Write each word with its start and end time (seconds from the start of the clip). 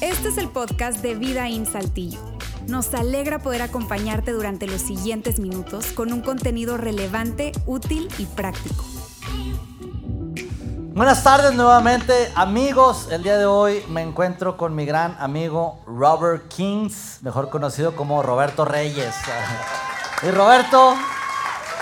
Este 0.00 0.28
es 0.28 0.38
el 0.38 0.48
podcast 0.48 1.02
de 1.02 1.14
Vida 1.14 1.48
en 1.48 1.66
Saltillo. 1.66 2.18
Nos 2.68 2.92
alegra 2.94 3.38
poder 3.38 3.62
acompañarte 3.62 4.32
durante 4.32 4.66
los 4.66 4.80
siguientes 4.80 5.38
minutos 5.38 5.92
con 5.92 6.12
un 6.12 6.20
contenido 6.20 6.76
relevante, 6.76 7.52
útil 7.66 8.08
y 8.18 8.26
práctico. 8.26 8.84
Buenas 10.96 11.22
tardes 11.22 11.54
nuevamente, 11.54 12.32
amigos. 12.34 13.08
El 13.10 13.22
día 13.22 13.36
de 13.36 13.44
hoy 13.44 13.82
me 13.90 14.02
encuentro 14.02 14.56
con 14.56 14.74
mi 14.74 14.86
gran 14.86 15.14
amigo 15.20 15.80
Robert 15.86 16.48
Kings, 16.48 17.18
mejor 17.20 17.50
conocido 17.50 17.94
como 17.94 18.22
Roberto 18.22 18.64
Reyes. 18.64 19.14
Y 20.22 20.30
Roberto, 20.30 20.94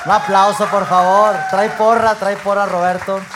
un 0.05 0.11
aplauso 0.11 0.67
por 0.67 0.87
favor. 0.87 1.35
Trae 1.51 1.71
porra, 1.71 2.15
trae 2.15 2.37
porra 2.37 2.67
Roberto. 2.67 3.21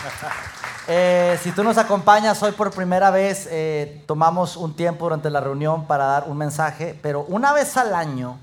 Eh, 0.90 1.38
si 1.42 1.52
tú 1.52 1.62
nos 1.62 1.76
acompañas 1.76 2.42
hoy 2.42 2.52
por 2.52 2.70
primera 2.70 3.10
vez, 3.10 3.46
eh, 3.50 4.02
tomamos 4.06 4.56
un 4.56 4.72
tiempo 4.72 5.04
durante 5.04 5.28
la 5.28 5.38
reunión 5.38 5.86
para 5.86 6.06
dar 6.06 6.24
un 6.28 6.38
mensaje, 6.38 6.98
pero 7.02 7.26
una 7.28 7.52
vez 7.52 7.76
al 7.76 7.94
año 7.94 8.38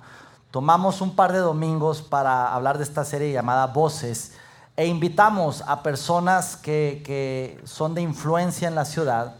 tomamos 0.51 1.01
un 1.01 1.15
par 1.15 1.33
de 1.33 1.39
domingos 1.39 2.03
para 2.03 2.53
hablar 2.53 2.77
de 2.77 2.83
esta 2.83 3.03
serie 3.03 3.31
llamada 3.31 3.65
Voces 3.65 4.33
e 4.75 4.85
invitamos 4.85 5.63
a 5.65 5.81
personas 5.81 6.55
que, 6.55 7.01
que 7.03 7.59
son 7.63 7.95
de 7.95 8.03
influencia 8.03 8.67
en 8.67 8.75
la 8.75 8.85
ciudad, 8.85 9.37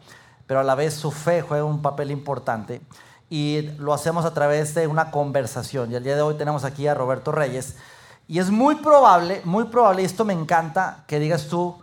pero 0.48 0.62
a 0.62 0.64
la 0.64 0.74
vez 0.74 0.96
su 0.96 1.12
fe 1.12 1.44
juega 1.44 1.64
un 1.64 1.84
papel 1.84 2.10
importante 2.10 2.82
y 3.30 3.62
lo 3.78 3.94
hacemos 3.94 4.26
a 4.26 4.34
través 4.34 4.74
de 4.74 4.88
una 4.88 5.12
conversación. 5.12 5.92
Y 5.92 5.96
el 5.96 6.04
día 6.04 6.16
de 6.16 6.24
hoy 6.24 6.36
tenemos 6.36 6.64
aquí 6.64 6.88
a 6.88 6.96
Roberto 6.96 7.32
Reyes. 7.32 7.76
Y 8.28 8.40
es 8.40 8.50
muy 8.50 8.76
probable, 8.76 9.42
muy 9.46 9.66
probable, 9.66 10.02
y 10.02 10.06
esto 10.06 10.26
me 10.26 10.34
encanta, 10.34 11.04
que 11.08 11.20
digas 11.20 11.48
tú, 11.48 11.78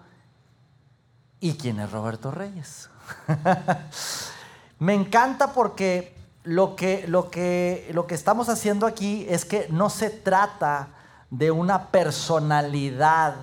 ¿y 1.41 1.55
quién 1.55 1.79
es 1.79 1.91
Roberto 1.93 2.31
Reyes? 2.31 2.91
me 4.79 4.95
encanta 4.95 5.53
porque 5.53 6.15
lo 6.45 6.75
que, 6.75 7.07
lo, 7.07 7.31
que, 7.31 7.89
lo 7.93 8.07
que 8.07 8.15
estamos 8.17 8.49
haciendo 8.49 8.87
aquí 8.87 9.25
es 9.29 9.45
que 9.45 9.67
no 9.71 9.89
se 9.89 10.11
trata 10.11 10.89
de 11.31 11.51
una 11.51 11.89
personalidad 11.89 13.37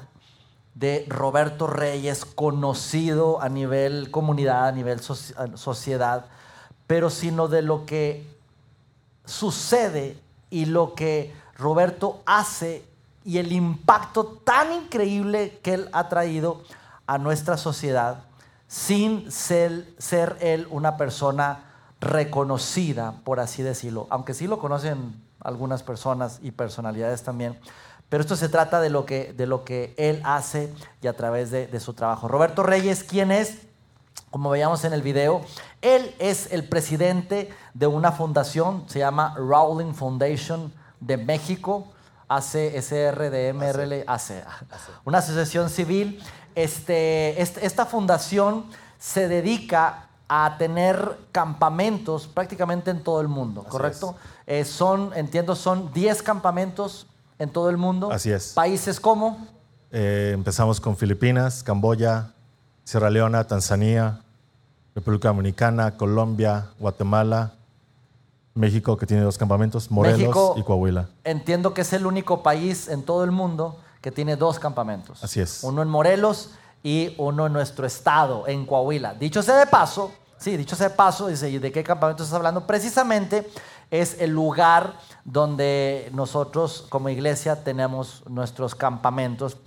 de 0.75 1.05
Roberto 1.07 1.67
Reyes 1.67 2.25
conocido 2.25 3.41
a 3.41 3.49
nivel 3.49 4.11
comunidad, 4.11 4.67
a 4.67 4.71
nivel 4.71 5.01
soci- 5.01 5.55
sociedad, 5.55 6.25
pero 6.87 7.09
sino 7.09 7.47
de 7.47 7.61
lo 7.61 7.85
que 7.85 8.25
sucede 9.25 10.17
y 10.49 10.65
lo 10.65 10.93
que 10.95 11.33
Roberto 11.57 12.21
hace 12.25 12.88
y 13.29 13.37
el 13.37 13.51
impacto 13.51 14.25
tan 14.43 14.73
increíble 14.73 15.59
que 15.61 15.75
él 15.75 15.89
ha 15.93 16.09
traído 16.09 16.63
a 17.05 17.19
nuestra 17.19 17.57
sociedad 17.57 18.23
sin 18.67 19.31
ser, 19.31 19.85
él 20.39 20.67
una 20.71 20.97
persona 20.97 21.65
reconocida, 22.01 23.21
por 23.23 23.39
así 23.39 23.61
decirlo, 23.61 24.07
aunque 24.09 24.33
sí 24.33 24.47
lo 24.47 24.57
conocen 24.57 25.21
algunas 25.41 25.83
personas 25.83 26.39
y 26.41 26.49
personalidades 26.49 27.21
también, 27.21 27.59
pero 28.09 28.21
esto 28.21 28.35
se 28.35 28.49
trata 28.49 28.81
de 28.81 28.89
lo 28.89 29.05
que, 29.05 29.31
de 29.33 29.45
lo 29.45 29.63
que 29.63 29.93
él 29.99 30.23
hace 30.23 30.73
y 30.99 31.05
a 31.05 31.15
través 31.15 31.51
de, 31.51 31.67
de 31.67 31.79
su 31.79 31.93
trabajo. 31.93 32.27
Roberto 32.27 32.63
Reyes, 32.63 33.03
¿quién 33.03 33.31
es? 33.31 33.59
Como 34.31 34.49
veíamos 34.49 34.83
en 34.85 34.93
el 34.93 35.03
video, 35.03 35.41
él 35.83 36.15
es 36.17 36.51
el 36.51 36.67
presidente 36.67 37.53
de 37.75 37.85
una 37.85 38.11
fundación, 38.11 38.85
se 38.89 38.97
llama 38.97 39.35
Rowling 39.37 39.93
Foundation 39.93 40.73
de 40.99 41.17
México, 41.17 41.89
ACSRDMRL, 42.29 44.03
AC, 44.07 44.45
una 45.03 45.17
asociación 45.17 45.69
civil. 45.69 46.21
Este, 46.55 47.41
esta 47.41 47.85
fundación 47.85 48.65
se 48.97 49.27
dedica 49.27 50.07
a 50.27 50.57
tener 50.59 51.17
campamentos 51.31 52.27
prácticamente 52.27 52.91
en 52.91 53.03
todo 53.03 53.19
el 53.19 53.27
mundo, 53.27 53.61
Así 53.61 53.69
¿correcto? 53.71 54.15
Eh, 54.45 54.63
son, 54.63 55.11
entiendo, 55.15 55.55
son 55.55 55.91
10 55.91 56.21
campamentos 56.21 57.07
en 57.39 57.49
todo 57.49 57.69
el 57.69 57.77
mundo. 57.77 58.11
Así 58.11 58.31
es. 58.31 58.53
Países 58.53 58.99
como 58.99 59.47
Eh, 59.91 60.31
empezamos 60.35 60.79
con 60.79 60.95
Filipinas, 60.95 61.63
Camboya, 61.63 62.33
Sierra 62.83 63.09
Leona, 63.09 63.45
Tanzania, 63.45 64.21
República 64.93 65.29
Dominicana, 65.29 65.97
Colombia, 65.97 66.67
Guatemala, 66.77 67.53
México, 68.59 68.97
que 68.97 69.05
tiene 69.05 69.23
dos 69.23 69.37
campamentos, 69.37 69.89
Morelos 69.89 70.19
México- 70.19 70.55
y 70.57 70.63
Coahuila. 70.63 71.07
Entiendo 71.23 71.73
que 71.73 71.81
es 71.81 71.93
el 71.93 72.05
único 72.05 72.43
país 72.43 72.87
en 72.89 73.03
todo 73.03 73.23
el 73.23 73.31
mundo 73.31 73.79
que 74.01 74.11
tiene 74.11 74.35
dos 74.35 74.59
campamentos. 74.59 75.23
Así 75.23 75.39
es. 75.39 75.63
Uno 75.63 75.81
en 75.81 75.87
Morelos 75.87 76.51
y 76.83 77.15
uno 77.17 77.47
en 77.47 77.53
nuestro 77.53 77.85
estado, 77.85 78.47
en 78.47 78.65
Coahuila. 78.65 79.13
Dicho 79.13 79.41
sea 79.41 79.57
de 79.57 79.65
paso, 79.65 80.11
sí, 80.37 80.57
dicho 80.57 80.75
sea 80.75 80.89
de 80.89 80.95
paso, 80.95 81.27
dice, 81.27 81.49
¿y 81.49 81.57
de 81.57 81.71
qué 81.71 81.83
campamento 81.83 82.23
estás 82.23 82.35
hablando? 82.35 82.67
Precisamente 82.67 83.49
es 83.91 84.17
el 84.19 84.31
lugar 84.31 84.93
donde 85.25 86.09
nosotros 86.13 86.85
como 86.89 87.09
iglesia 87.09 87.63
tenemos 87.63 88.23
nuestros 88.29 88.75
campamentos. 88.75 89.57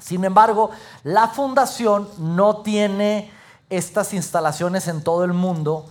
Sin 0.00 0.24
embargo, 0.24 0.70
la 1.02 1.28
fundación 1.28 2.08
no 2.18 2.58
tiene 2.58 3.30
estas 3.70 4.12
instalaciones 4.12 4.86
en 4.88 5.02
todo 5.02 5.24
el 5.24 5.32
mundo 5.32 5.90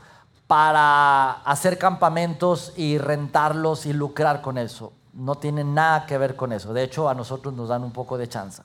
para 0.53 1.31
hacer 1.45 1.79
campamentos 1.79 2.73
y 2.75 2.99
rentarlos 2.99 3.87
y 3.87 3.91
lucrar 3.91 4.43
con 4.43 4.59
eso. 4.59 4.93
No 5.11 5.33
tiene 5.33 5.63
nada 5.63 6.05
que 6.05 6.15
ver 6.19 6.35
con 6.35 6.51
eso. 6.51 6.75
De 6.75 6.83
hecho, 6.83 7.09
a 7.09 7.15
nosotros 7.15 7.55
nos 7.55 7.69
dan 7.69 7.83
un 7.83 7.91
poco 7.91 8.19
de 8.19 8.29
chance. 8.29 8.61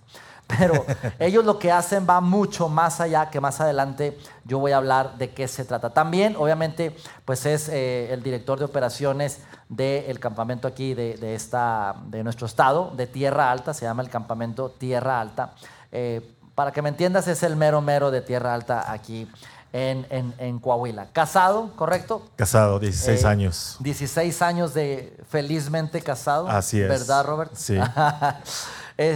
Pero 0.46 0.84
ellos 1.18 1.46
lo 1.46 1.58
que 1.58 1.72
hacen 1.72 2.06
va 2.06 2.20
mucho 2.20 2.68
más 2.68 3.00
allá, 3.00 3.30
que 3.30 3.40
más 3.40 3.62
adelante 3.62 4.18
yo 4.44 4.58
voy 4.58 4.72
a 4.72 4.76
hablar 4.76 5.16
de 5.16 5.30
qué 5.30 5.48
se 5.48 5.64
trata. 5.64 5.88
También, 5.88 6.36
obviamente, 6.36 6.94
pues 7.24 7.46
es 7.46 7.70
eh, 7.70 8.12
el 8.12 8.22
director 8.22 8.58
de 8.58 8.66
operaciones 8.66 9.40
del 9.70 10.20
campamento 10.20 10.68
aquí 10.68 10.92
de, 10.92 11.16
de 11.16 11.34
esta, 11.34 11.94
de 12.04 12.22
nuestro 12.22 12.46
estado, 12.46 12.92
de 12.96 13.06
Tierra 13.06 13.50
Alta, 13.50 13.72
se 13.72 13.86
llama 13.86 14.02
el 14.02 14.10
campamento 14.10 14.68
Tierra 14.68 15.22
Alta. 15.22 15.54
Eh, 15.90 16.34
para 16.54 16.70
que 16.70 16.82
me 16.82 16.90
entiendas, 16.90 17.28
es 17.28 17.42
el 17.44 17.56
mero 17.56 17.80
mero 17.80 18.10
de 18.10 18.20
Tierra 18.20 18.52
Alta 18.52 18.92
aquí 18.92 19.26
en, 19.72 20.06
en- 20.10 20.34
en 20.38 20.58
Coahuila. 20.58 21.08
Casado, 21.12 21.70
¿correcto? 21.76 22.22
Casado, 22.36 22.78
16 22.78 23.22
Eh, 23.22 23.26
años. 23.26 23.76
16 23.80 24.42
años 24.42 24.74
de 24.74 25.16
felizmente 25.28 26.00
casado. 26.00 26.48
Así 26.48 26.80
es. 26.80 26.88
¿Verdad, 26.88 27.24
Robert? 27.26 27.52
Sí. 27.54 27.76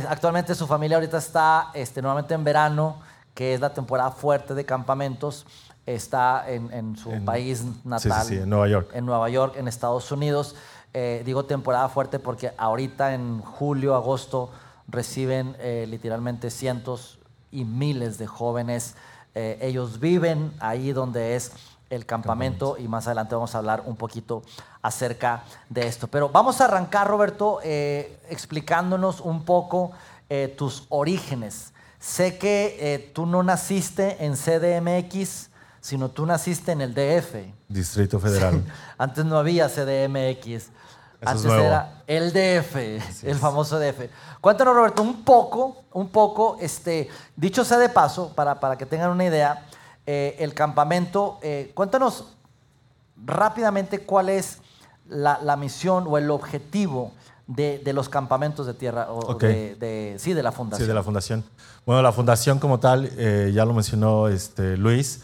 Actualmente 0.09 0.55
su 0.55 0.67
familia 0.67 0.97
ahorita 0.97 1.19
está 1.19 1.71
este, 1.75 2.01
nuevamente 2.03 2.35
en 2.35 2.45
verano, 2.45 3.01
que 3.35 3.55
es 3.55 3.61
la 3.61 3.73
temporada 3.75 4.11
fuerte 4.13 4.55
de 4.55 4.65
campamentos. 4.65 5.47
Está 5.87 6.49
en, 6.49 6.73
en 6.73 6.97
su 6.97 7.11
En- 7.11 7.25
país 7.25 7.59
sí, 7.59 7.81
natal. 7.85 8.25
sí, 8.27 8.37
en 8.37 8.49
Nueva 8.49 8.69
York. 8.69 8.91
En 8.95 9.05
Nueva 9.05 9.29
York, 9.29 9.55
en 9.57 9.67
Estados 9.67 10.13
Unidos. 10.13 10.55
Eh, 10.95 11.23
digo 11.25 11.45
temporada 11.47 11.89
fuerte 11.89 12.19
porque 12.21 12.53
ahorita 12.57 13.15
en 13.15 13.41
julio, 13.41 13.95
agosto 13.97 14.51
reciben 14.87 15.57
eh, 15.59 15.87
literalmente 15.89 16.51
cientos 16.51 17.19
y 17.51 17.65
miles 17.65 18.19
de 18.19 18.27
jóvenes. 18.29 18.95
Eh, 19.35 19.59
ellos 19.63 19.99
viven 20.01 20.53
ahí 20.61 20.93
donde 20.93 21.37
es 21.37 21.53
el 21.91 22.07
campamento 22.07 22.77
y 22.79 22.89
más 22.89 23.07
adelante 23.07 23.35
vamos 23.35 23.55
a 23.55 23.59
hablar 23.59 23.83
un 23.87 23.97
poquito 23.97 24.43
acerca 24.81 25.45
de 25.69 25.87
esto. 25.87 26.09
Pero 26.09 26.29
vamos 26.29 26.61
a 26.61 26.65
arrancar, 26.65 27.07
Roberto, 27.07 27.61
eh, 27.63 28.19
explicándonos 28.31 29.21
un 29.21 29.45
poco 29.45 29.93
eh, 30.29 30.55
tus 30.57 30.87
orígenes. 30.89 31.73
Sé 31.99 32.39
que 32.39 33.11
tú 33.15 33.27
no 33.27 33.43
naciste 33.43 34.25
en 34.25 34.35
CDMX, 34.35 35.51
sino 35.81 36.11
tú 36.11 36.27
naciste 36.27 36.73
en 36.73 36.81
el 36.81 36.95
DF. 36.95 37.37
Distrito 37.69 38.19
Federal. 38.19 38.65
Antes 38.99 39.25
no 39.25 39.39
había 39.39 39.69
CDMX. 39.69 40.71
Es 41.23 41.29
Antes 41.29 41.45
era 41.53 42.03
el 42.07 42.33
DF, 42.33 43.25
el 43.25 43.37
famoso 43.37 43.79
DF. 43.79 44.09
Cuéntanos, 44.41 44.75
Roberto, 44.75 45.03
un 45.03 45.23
poco, 45.25 45.77
un 45.93 46.09
poco, 46.09 46.57
este, 46.61 47.09
dicho 47.37 47.65
sea 47.65 47.79
de 47.79 47.89
paso, 47.89 48.33
para, 48.35 48.59
para 48.61 48.77
que 48.77 48.85
tengan 48.87 49.11
una 49.11 49.25
idea, 49.25 49.67
eh, 50.05 50.37
el 50.41 50.53
campamento, 50.53 51.39
eh, 51.43 51.71
cuéntanos 51.75 52.27
rápidamente 53.25 54.01
cuál 54.01 54.29
es 54.29 54.59
la, 55.09 55.39
la 55.43 55.57
misión 55.57 56.05
o 56.09 56.19
el 56.19 56.31
objetivo 56.31 57.13
de, 57.47 57.79
de 57.79 57.93
los 57.93 58.09
campamentos 58.09 58.67
de 58.67 58.75
tierra, 58.75 59.13
o 59.13 59.35
de, 59.35 59.75
de- 59.77 60.17
sí, 60.19 60.33
de 60.33 60.43
la 60.43 60.53
fundación. 60.53 60.85
Sí, 60.85 60.89
de 60.89 60.95
la 60.95 61.03
fundación. 61.03 61.45
Bueno, 61.87 62.03
la 62.03 62.13
fundación 62.13 62.59
como 62.59 62.81
tal, 62.81 63.11
eh, 63.17 63.51
ya 63.55 63.65
lo 63.65 63.75
mencionó 63.75 64.29
este, 64.29 64.77
Luis, 64.77 65.21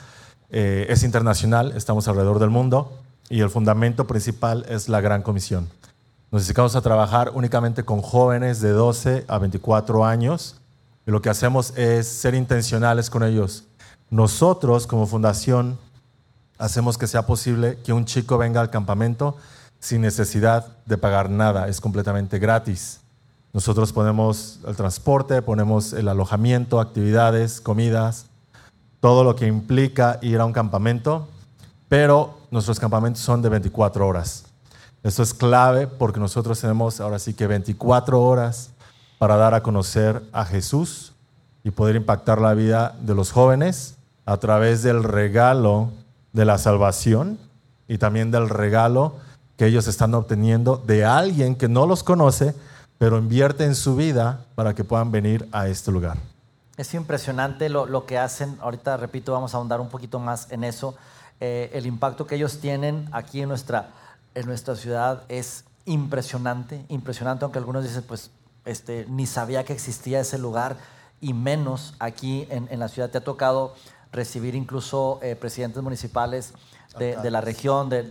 es 0.51 1.03
internacional, 1.03 1.73
estamos 1.77 2.09
alrededor 2.09 2.39
del 2.39 2.49
mundo 2.49 2.91
y 3.29 3.41
el 3.41 3.51
fundamento 3.51 4.07
principal 4.07 4.65
es 4.69 4.89
la 4.89 5.03
Gran 5.03 5.21
Comisión. 5.23 5.69
Nos 6.31 6.43
dedicamos 6.43 6.77
a 6.77 6.83
trabajar 6.83 7.31
únicamente 7.33 7.85
con 7.85 8.03
jóvenes 8.03 8.61
de 8.61 8.69
12 8.71 9.25
a 9.29 9.39
24 9.39 10.05
años 10.05 10.57
y 11.07 11.11
lo 11.11 11.23
que 11.23 11.31
hacemos 11.31 11.73
es 11.75 12.07
ser 12.07 12.35
intencionales 12.35 13.09
con 13.09 13.23
ellos. 13.23 13.65
Nosotros 14.11 14.87
como 14.87 15.07
fundación 15.07 15.79
hacemos 16.59 16.99
que 16.99 17.07
sea 17.07 17.25
posible 17.25 17.79
que 17.83 17.95
un 17.95 18.05
chico 18.05 18.37
venga 18.37 18.61
al 18.61 18.69
campamento 18.69 19.39
sin 19.81 20.03
necesidad 20.03 20.77
de 20.85 20.99
pagar 20.99 21.31
nada, 21.31 21.67
es 21.67 21.81
completamente 21.81 22.39
gratis. 22.39 23.01
Nosotros 23.55 23.95
ponemos 23.95 24.59
el 24.67 24.77
transporte, 24.77 25.41
ponemos 25.41 25.95
el 25.95 26.09
alojamiento, 26.09 26.79
actividades, 26.79 27.63
comidas, 27.63 28.27
todo 29.01 29.25
lo 29.25 29.35
que 29.35 29.47
implica 29.47 30.19
ir 30.21 30.41
a 30.41 30.45
un 30.45 30.53
campamento, 30.53 31.27
pero 31.89 32.37
nuestros 32.51 32.79
campamentos 32.79 33.23
son 33.23 33.41
de 33.41 33.49
24 33.49 34.07
horas. 34.07 34.48
Esto 35.09 35.23
es 35.23 35.33
clave 35.33 35.87
porque 35.87 36.21
nosotros 36.21 36.61
tenemos 36.61 37.01
ahora 37.01 37.19
sí 37.19 37.33
que 37.33 37.47
24 37.47 38.21
horas 38.21 38.73
para 39.17 39.39
dar 39.39 39.55
a 39.55 39.63
conocer 39.63 40.23
a 40.33 40.45
Jesús 40.45 41.15
y 41.65 41.71
poder 41.71 41.97
impactar 41.97 42.43
la 42.43 42.53
vida 42.53 42.95
de 43.01 43.15
los 43.15 43.33
jóvenes 43.33 43.95
a 44.27 44.37
través 44.37 44.83
del 44.83 45.03
regalo 45.03 45.93
de 46.35 46.45
la 46.45 46.59
salvación 46.59 47.39
y 47.89 47.97
también 47.97 48.31
del 48.31 48.51
regalo 48.51 49.15
que 49.57 49.65
ellos 49.65 49.87
están 49.87 50.13
obteniendo 50.13 50.77
de 50.77 51.07
alguien 51.07 51.55
que 51.57 51.69
no 51.69 51.87
los 51.87 52.03
conoce, 52.03 52.55
pero 52.99 53.17
invierte 53.17 53.65
en 53.65 53.77
su 53.77 53.97
vida 53.97 54.45
para 54.57 54.75
que 54.75 54.85
puedan 54.85 55.11
venir 55.11 55.49
a 55.53 55.69
este 55.69 55.91
lugar. 55.91 56.19
Es 56.77 56.93
impresionante 56.93 57.71
lo, 57.71 58.05
que 58.05 58.19
hacen. 58.19 58.59
Ahorita, 58.61 58.99
repito, 58.99 59.33
vamos 59.33 59.55
a 59.55 59.57
ahondar 59.57 59.81
un 59.81 59.89
poquito 59.89 60.19
más 60.19 60.53
en 60.53 60.65
eso. 60.65 60.97
Eh, 61.41 61.71
el 61.73 61.87
impacto 61.87 62.27
que 62.27 62.35
ellos 62.35 62.59
tienen 62.59 63.09
aquí 63.11 63.41
en 63.41 63.49
nuestra, 63.49 63.89
en 64.39 64.47
nuestra 64.47 64.77
ciudad 64.77 65.25
es 65.29 65.65
impresionante, 65.85 66.85
impresionante, 66.89 67.45
aunque 67.45 67.59
algunos 67.59 67.83
dicen, 67.83 68.05
pues, 68.07 68.31
este, 68.65 69.05
ni 69.09 69.27
sabía 69.27 69.65
que 69.65 69.73
existía 69.73 70.21
ese 70.21 70.39
lugar 70.39 70.77
y 71.21 71.35
menos 71.35 71.95
aquí 71.99 72.47
en, 72.51 72.79
la 72.79 72.89
ciudad. 72.89 73.11
Te 73.11 73.19
ha 73.19 73.25
tocado 73.25 73.75
recibir 74.13 74.55
incluso 74.55 75.19
eh, 75.23 75.35
presidentes 75.35 75.83
municipales 75.83 76.53
de, 76.99 77.31
la 77.31 77.41
región, 77.41 77.89
de, 77.89 78.03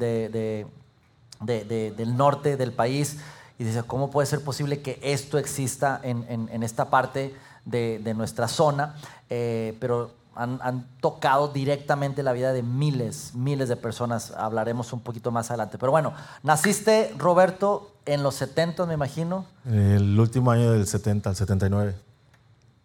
del 1.41 2.18
norte 2.18 2.57
del 2.57 2.74
país, 2.74 3.18
y 3.57 3.63
dice, 3.63 3.83
¿cómo 3.83 4.12
puede 4.12 4.27
ser 4.27 4.44
posible 4.44 4.81
que 4.81 5.00
esto 5.01 5.38
exista 5.38 6.01
en, 6.03 6.63
esta 6.63 6.89
parte 6.89 7.33
de, 7.63 8.13
nuestra 8.15 8.50
zona? 8.50 8.95
Eh, 9.29 9.77
pero 9.79 10.12
han, 10.38 10.88
tocado 11.01 11.48
directamente 11.50 12.24
la 12.24 12.31
vida 12.34 12.54
de 12.54 12.63
miles, 12.63 13.34
miles 13.34 13.69
de 13.69 13.75
personas. 13.75 14.31
Hablaremos 14.31 14.94
un 14.94 15.01
poquito 15.01 15.31
más 15.31 15.50
adelante. 15.50 15.78
Pero 15.78 15.92
bueno, 15.92 16.13
naciste, 16.44 17.13
Roberto, 17.18 17.95
en 18.06 18.24
los 18.24 18.36
70, 18.36 18.86
me 18.86 18.94
imagino. 18.94 19.45
El 19.66 20.19
último 20.19 20.51
año 20.51 20.72
del 20.72 20.88
70, 20.88 21.31
el 21.31 21.36
79. 21.36 21.95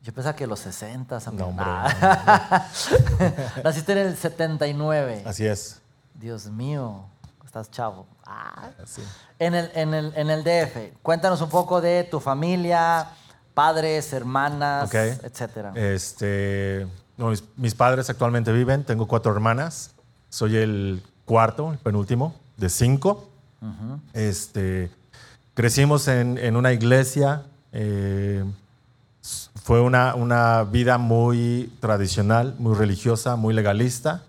Yo 0.03 0.13
pensaba 0.13 0.35
que 0.35 0.47
los 0.47 0.61
60. 0.61 1.21
No, 1.33 1.47
hombre. 1.47 1.67
naciste 3.65 3.93
en 3.93 3.99
el 3.99 4.17
79. 4.17 5.23
Así 5.27 5.47
es. 5.47 5.81
Dios 6.15 6.47
mío, 6.47 7.05
estás 7.45 7.71
chavo. 7.71 8.07
Ah. 8.25 8.71
En, 9.39 9.55
el, 9.55 9.71
en, 9.75 9.95
el, 9.95 10.13
en 10.17 10.31
el 10.31 10.43
DF, 10.43 10.99
cuéntanos 11.03 11.41
un 11.41 11.51
poco 11.51 11.81
de 11.81 12.05
tu 12.05 12.19
familia, 12.19 13.09
padres, 13.55 14.13
hermanas, 14.13 14.93
etcétera. 14.95 15.73
Este, 15.75 16.87
mis, 17.57 17.75
padres 17.75 18.11
actualmente 18.11 18.53
viven, 18.53 18.85
tengo 18.85 19.07
cuatro 19.07 19.33
hermanas, 19.33 19.95
soy 20.29 20.57
el 20.57 21.03
cuarto, 21.25 21.73
el 21.73 21.79
penúltimo, 21.79 22.35
de 22.57 22.69
cinco. 22.69 23.29
este, 24.13 24.91
crecimos 25.55 26.09
en, 26.09 26.39
en 26.39 26.57
una 26.57 26.73
iglesia, 26.73 27.45
eh, 27.73 28.45
fue 29.55 29.81
una, 29.81 30.15
una, 30.15 30.65
vida 30.65 30.99
muy 30.99 31.73
tradicional, 31.81 32.57
muy 32.59 32.75
religiosa, 32.75 33.37
muy 33.37 33.55
legalista, 33.55 34.25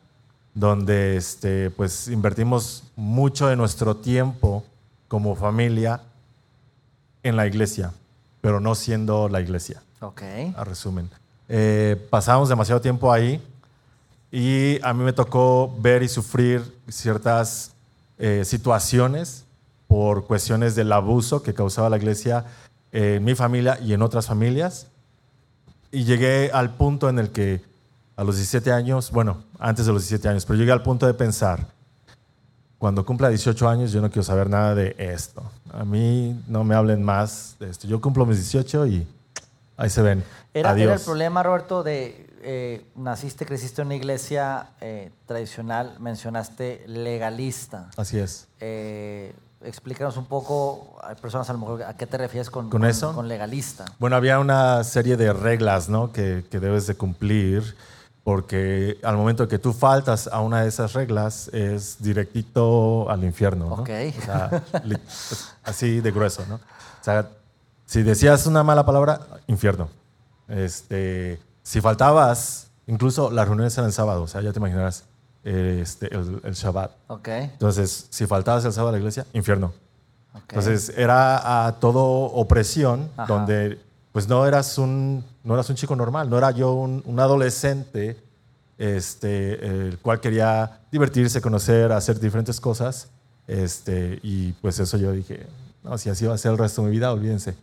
donde 0.53 1.17
este, 1.17 1.71
pues, 1.71 2.07
invertimos 2.07 2.83
mucho 2.95 3.47
de 3.47 3.55
nuestro 3.55 3.97
tiempo 3.97 4.63
como 5.07 5.35
familia 5.35 6.01
en 7.23 7.35
la 7.35 7.47
iglesia, 7.47 7.93
pero 8.41 8.59
no 8.59 8.75
siendo 8.75 9.29
la 9.29 9.41
iglesia. 9.41 9.81
Ok. 9.99 10.21
A 10.55 10.63
resumen. 10.63 11.09
Eh, 11.49 12.07
pasamos 12.09 12.49
demasiado 12.49 12.81
tiempo 12.81 13.11
ahí 13.11 13.41
y 14.31 14.79
a 14.81 14.93
mí 14.93 15.03
me 15.03 15.13
tocó 15.13 15.75
ver 15.79 16.03
y 16.03 16.07
sufrir 16.07 16.61
ciertas 16.87 17.73
eh, 18.17 18.43
situaciones 18.45 19.45
por 19.87 20.25
cuestiones 20.25 20.75
del 20.75 20.91
abuso 20.91 21.43
que 21.43 21.53
causaba 21.53 21.89
la 21.89 21.97
iglesia 21.97 22.45
en 22.91 23.23
mi 23.23 23.35
familia 23.35 23.79
y 23.79 23.93
en 23.93 24.01
otras 24.01 24.27
familias. 24.27 24.87
Y 25.91 26.05
llegué 26.05 26.49
al 26.53 26.71
punto 26.71 27.09
en 27.09 27.19
el 27.19 27.29
que 27.29 27.61
a 28.15 28.23
los 28.23 28.35
17 28.35 28.71
años, 28.71 29.11
bueno, 29.11 29.43
antes 29.59 29.85
de 29.85 29.93
los 29.93 30.03
17 30.03 30.29
años, 30.29 30.45
pero 30.45 30.57
llegué 30.57 30.71
al 30.71 30.83
punto 30.83 31.05
de 31.05 31.13
pensar, 31.13 31.67
cuando 32.77 33.05
cumpla 33.05 33.29
18 33.29 33.69
años 33.69 33.91
yo 33.91 34.01
no 34.01 34.09
quiero 34.09 34.23
saber 34.23 34.49
nada 34.49 34.75
de 34.75 34.95
esto. 34.97 35.43
A 35.71 35.85
mí 35.85 36.39
no 36.47 36.63
me 36.63 36.75
hablen 36.75 37.01
más 37.01 37.55
de 37.59 37.69
esto. 37.69 37.87
Yo 37.87 38.01
cumplo 38.01 38.25
mis 38.25 38.37
18 38.37 38.87
y 38.87 39.07
ahí 39.83 39.89
se 39.89 40.01
ven. 40.01 40.23
Era, 40.53 40.71
el 40.71 40.99
problema, 40.99 41.43
Roberto, 41.43 41.83
de 41.83 42.29
eh, 42.41 42.85
naciste, 42.95 43.45
creciste 43.45 43.81
en 43.81 43.87
una 43.87 43.95
iglesia 43.95 44.69
eh, 44.81 45.11
tradicional, 45.25 45.97
mencionaste 45.99 46.83
legalista. 46.87 47.89
Así 47.97 48.17
es. 48.17 48.47
Eh, 48.59 49.33
explícanos 49.63 50.17
un 50.17 50.25
poco, 50.25 50.97
hay 51.03 51.15
personas 51.15 51.49
a 51.49 51.53
lo 51.53 51.59
mejor, 51.59 51.83
¿a 51.83 51.95
qué 51.95 52.07
te 52.07 52.17
refieres 52.17 52.49
con, 52.49 52.69
¿Con, 52.69 52.85
eso? 52.85 53.13
con 53.13 53.27
legalista? 53.27 53.85
Bueno, 53.99 54.15
había 54.15 54.39
una 54.39 54.83
serie 54.83 55.17
de 55.17 55.33
reglas 55.33 55.89
¿no? 55.89 56.11
que, 56.11 56.45
que 56.49 56.59
debes 56.59 56.87
de 56.87 56.95
cumplir 56.95 57.75
porque 58.23 58.99
al 59.03 59.17
momento 59.17 59.49
que 59.49 59.59
tú 59.59 59.73
faltas 59.73 60.29
a 60.31 60.39
una 60.39 60.61
de 60.61 60.69
esas 60.69 60.93
reglas 60.93 61.49
es 61.49 62.01
directito 62.01 63.09
al 63.09 63.23
infierno. 63.23 63.65
¿no? 63.65 63.75
Ok. 63.75 63.89
O 64.17 64.21
sea, 64.21 64.63
así 65.63 65.99
de 65.99 66.11
grueso, 66.11 66.45
¿no? 66.47 66.55
O 66.55 67.03
sea, 67.03 67.27
si 67.85 68.03
decías 68.03 68.45
una 68.45 68.63
mala 68.63 68.85
palabra, 68.85 69.19
infierno. 69.47 69.89
Este, 70.47 71.39
si 71.61 71.81
faltabas, 71.81 72.71
incluso 72.87 73.31
las 73.31 73.47
reuniones 73.47 73.77
eran 73.77 73.91
sábado, 73.91 74.23
o 74.23 74.27
sea, 74.27 74.41
ya 74.41 74.51
te 74.51 74.59
imaginarás 74.59 75.05
este, 75.43 76.13
el, 76.13 76.41
el, 76.43 76.53
Shabbat. 76.53 76.91
Okay. 77.07 77.43
Entonces, 77.43 78.07
si 78.09 78.25
faltabas 78.25 78.65
el 78.65 78.73
sábado 78.73 78.89
a 78.89 78.91
la 78.93 78.97
iglesia, 78.99 79.25
infierno. 79.33 79.73
Entonces, 80.49 80.93
era 80.97 81.67
a 81.67 81.79
todo 81.79 82.03
opresión, 82.03 83.09
donde 83.27 83.79
pues 84.11 84.27
no 84.27 84.45
eras, 84.45 84.77
un, 84.77 85.23
no 85.43 85.53
eras 85.53 85.69
un 85.69 85.75
chico 85.75 85.95
normal, 85.95 86.29
no 86.29 86.37
era 86.37 86.51
yo 86.51 86.73
un, 86.73 87.01
un 87.05 87.19
adolescente 87.19 88.17
este, 88.77 89.65
el 89.65 89.99
cual 89.99 90.19
quería 90.19 90.79
divertirse, 90.91 91.41
conocer, 91.41 91.91
hacer 91.91 92.19
diferentes 92.19 92.59
cosas. 92.59 93.09
Este, 93.47 94.19
y 94.23 94.53
pues 94.53 94.79
eso 94.79 94.97
yo 94.97 95.11
dije, 95.11 95.45
no, 95.83 95.97
si 95.97 96.09
así 96.09 96.25
va 96.25 96.33
a 96.33 96.37
ser 96.37 96.51
el 96.51 96.57
resto 96.57 96.81
de 96.81 96.89
mi 96.89 96.93
vida, 96.93 97.11
olvídense. 97.11 97.55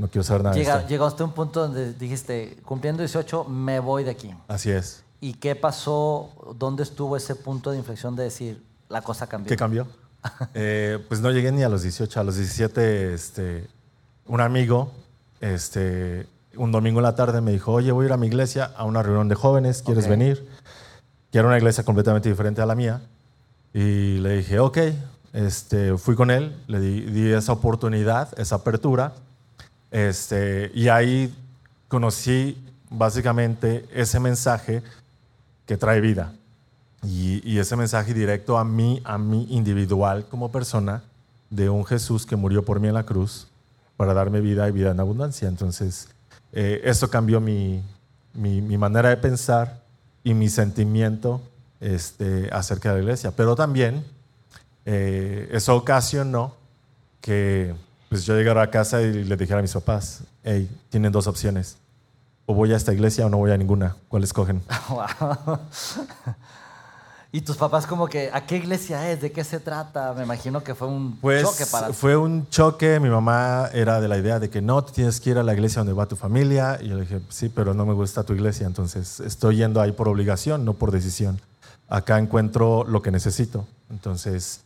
No 0.00 0.08
quiero 0.08 0.24
saber 0.24 0.42
nada 0.42 0.56
Llega, 0.56 0.76
de 0.76 0.80
esto. 0.80 0.88
Llegaste 0.88 1.22
a 1.22 1.26
un 1.26 1.32
punto 1.32 1.60
donde 1.60 1.92
dijiste, 1.92 2.56
cumpliendo 2.64 3.02
18, 3.02 3.44
me 3.44 3.80
voy 3.80 4.02
de 4.02 4.10
aquí. 4.10 4.34
Así 4.48 4.70
es. 4.70 5.04
¿Y 5.20 5.34
qué 5.34 5.54
pasó? 5.54 6.30
¿Dónde 6.58 6.84
estuvo 6.84 7.18
ese 7.18 7.34
punto 7.34 7.70
de 7.70 7.76
inflexión 7.76 8.16
de 8.16 8.22
decir, 8.22 8.62
la 8.88 9.02
cosa 9.02 9.26
cambió? 9.26 9.48
¿Qué 9.48 9.56
cambió? 9.56 9.86
Eh, 10.54 11.02
pues 11.08 11.20
no 11.20 11.30
llegué 11.30 11.52
ni 11.52 11.62
a 11.62 11.68
los 11.68 11.82
18. 11.82 12.20
A 12.20 12.24
los 12.24 12.36
17, 12.36 13.12
este, 13.14 13.68
un 14.26 14.40
amigo, 14.40 14.90
este, 15.40 16.26
un 16.56 16.72
domingo 16.72 17.00
en 17.00 17.04
la 17.04 17.14
tarde 17.14 17.42
me 17.42 17.52
dijo, 17.52 17.72
oye, 17.72 17.92
voy 17.92 18.04
a 18.04 18.06
ir 18.06 18.12
a 18.12 18.16
mi 18.16 18.26
iglesia 18.26 18.72
a 18.76 18.84
una 18.84 19.02
reunión 19.02 19.28
de 19.28 19.34
jóvenes, 19.34 19.82
¿quieres 19.82 20.08
venir? 20.08 20.46
Que 21.30 21.38
era 21.38 21.48
una 21.48 21.58
iglesia 21.58 21.84
completamente 21.84 22.28
diferente 22.28 22.60
a 22.62 22.66
la 22.66 22.74
mía. 22.74 23.02
Y 23.72 24.18
le 24.18 24.38
dije, 24.38 24.58
ok, 24.60 24.78
este, 25.32 25.96
fui 25.96 26.16
con 26.16 26.30
él, 26.30 26.54
le 26.66 26.80
di, 26.80 27.00
di 27.02 27.32
esa 27.32 27.52
oportunidad, 27.52 28.38
esa 28.38 28.56
apertura. 28.56 29.14
Este, 29.90 30.70
y 30.74 30.88
ahí 30.88 31.34
conocí 31.88 32.56
básicamente 32.88 33.86
ese 33.92 34.20
mensaje 34.20 34.82
que 35.66 35.76
trae 35.76 36.00
vida. 36.00 36.32
Y, 37.02 37.58
ese 37.58 37.76
mensaje 37.76 38.12
directo 38.12 38.58
a 38.58 38.64
mí, 38.64 39.00
a 39.04 39.16
mí 39.16 39.46
individual 39.50 40.26
como 40.28 40.52
persona, 40.52 41.02
de 41.48 41.68
un 41.68 41.84
Jesús 41.84 42.26
que 42.26 42.36
murió 42.36 42.64
por 42.64 42.78
mí 42.78 42.88
en 42.88 42.94
la 42.94 43.04
cruz 43.04 43.48
para 43.96 44.14
darme 44.14 44.40
vida 44.40 44.68
y 44.68 44.72
vida 44.72 44.90
en 44.90 45.00
abundancia. 45.00 45.48
Entonces, 45.48 46.08
eh, 46.52 46.80
eso 46.84 47.10
cambió 47.10 47.40
mi, 47.40 47.82
mi, 48.34 48.78
manera 48.78 49.08
de 49.08 49.16
pensar 49.16 49.82
y 50.22 50.34
mi 50.34 50.48
sentimiento 50.48 51.40
este, 51.80 52.48
acerca 52.52 52.90
de 52.90 52.96
la 52.96 53.02
iglesia. 53.02 53.32
Pero 53.32 53.56
también 53.56 54.04
eh, 54.84 55.48
eso 55.52 55.76
ocasionó 55.76 56.54
que 57.20 57.74
pues 58.10 58.26
yo 58.26 58.36
llegara 58.36 58.60
a 58.60 58.70
casa 58.70 59.00
y 59.00 59.24
le 59.24 59.36
dijera 59.36 59.60
a 59.60 59.62
mis 59.62 59.72
papás, 59.72 60.24
hey, 60.42 60.68
tienen 60.90 61.12
dos 61.12 61.26
opciones. 61.26 61.78
O 62.44 62.54
voy 62.54 62.72
a 62.72 62.76
esta 62.76 62.92
iglesia 62.92 63.24
o 63.24 63.30
no 63.30 63.38
voy 63.38 63.52
a 63.52 63.56
ninguna. 63.56 63.96
¿Cuál 64.08 64.24
escogen? 64.24 64.60
Y 67.32 67.42
tus 67.42 67.56
papás 67.56 67.86
como 67.86 68.08
que, 68.08 68.28
¿a 68.32 68.44
qué 68.44 68.56
iglesia 68.56 69.08
es? 69.12 69.20
¿De 69.20 69.30
qué 69.30 69.44
se 69.44 69.60
trata? 69.60 70.12
Me 70.14 70.24
imagino 70.24 70.64
que 70.64 70.74
fue 70.74 70.88
un 70.88 71.16
pues, 71.20 71.44
choque 71.44 71.64
para 71.64 71.92
Fue 71.92 72.16
un 72.16 72.48
choque. 72.48 72.98
Mi 72.98 73.08
mamá 73.08 73.68
era 73.72 74.00
de 74.00 74.08
la 74.08 74.18
idea 74.18 74.40
de 74.40 74.50
que 74.50 74.60
no, 74.60 74.82
tienes 74.82 75.20
que 75.20 75.30
ir 75.30 75.38
a 75.38 75.44
la 75.44 75.54
iglesia 75.54 75.78
donde 75.78 75.92
va 75.92 76.06
tu 76.06 76.16
familia. 76.16 76.80
Y 76.82 76.88
yo 76.88 76.96
le 76.96 77.02
dije, 77.02 77.20
sí, 77.28 77.48
pero 77.48 77.72
no 77.72 77.86
me 77.86 77.94
gusta 77.94 78.24
tu 78.24 78.32
iglesia. 78.32 78.66
Entonces 78.66 79.20
estoy 79.20 79.58
yendo 79.58 79.80
ahí 79.80 79.92
por 79.92 80.08
obligación, 80.08 80.64
no 80.64 80.74
por 80.74 80.90
decisión. 80.90 81.40
Acá 81.88 82.18
encuentro 82.18 82.82
lo 82.82 83.00
que 83.00 83.12
necesito. 83.12 83.64
Entonces 83.90 84.62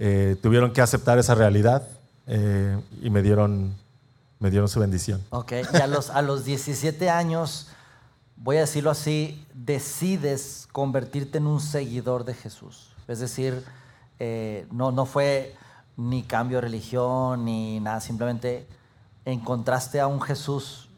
eh, 0.00 0.36
tuvieron 0.42 0.72
que 0.72 0.80
aceptar 0.80 1.20
esa 1.20 1.36
realidad 1.36 1.86
eh, 2.28 2.80
y 3.02 3.10
me 3.10 3.22
dieron 3.22 3.74
me 4.40 4.50
dieron 4.50 4.68
su 4.68 4.80
bendición. 4.80 5.24
Ok, 5.30 5.52
y 5.72 5.76
a 5.76 5.86
los, 5.86 6.10
a 6.10 6.22
los 6.22 6.44
17 6.44 7.10
años, 7.10 7.68
voy 8.36 8.56
a 8.56 8.60
decirlo 8.60 8.90
así, 8.90 9.44
decides 9.52 10.68
convertirte 10.72 11.38
en 11.38 11.46
un 11.46 11.60
seguidor 11.60 12.24
de 12.24 12.34
Jesús. 12.34 12.92
Es 13.08 13.18
decir, 13.18 13.64
eh, 14.18 14.66
no, 14.70 14.92
no 14.92 15.06
fue 15.06 15.56
ni 15.96 16.22
cambio 16.22 16.58
de 16.58 16.62
religión 16.62 17.44
ni 17.44 17.80
nada, 17.80 18.00
simplemente 18.00 18.68
encontraste 19.24 20.00
a 20.00 20.06
un 20.06 20.20
Jesús 20.20 20.88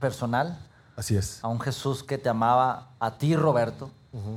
personal, 0.00 0.58
Así 0.96 1.16
es. 1.16 1.38
a 1.42 1.48
un 1.48 1.60
Jesús 1.60 2.02
que 2.02 2.18
te 2.18 2.28
amaba 2.28 2.90
a 2.98 3.16
ti, 3.18 3.36
Roberto, 3.36 3.90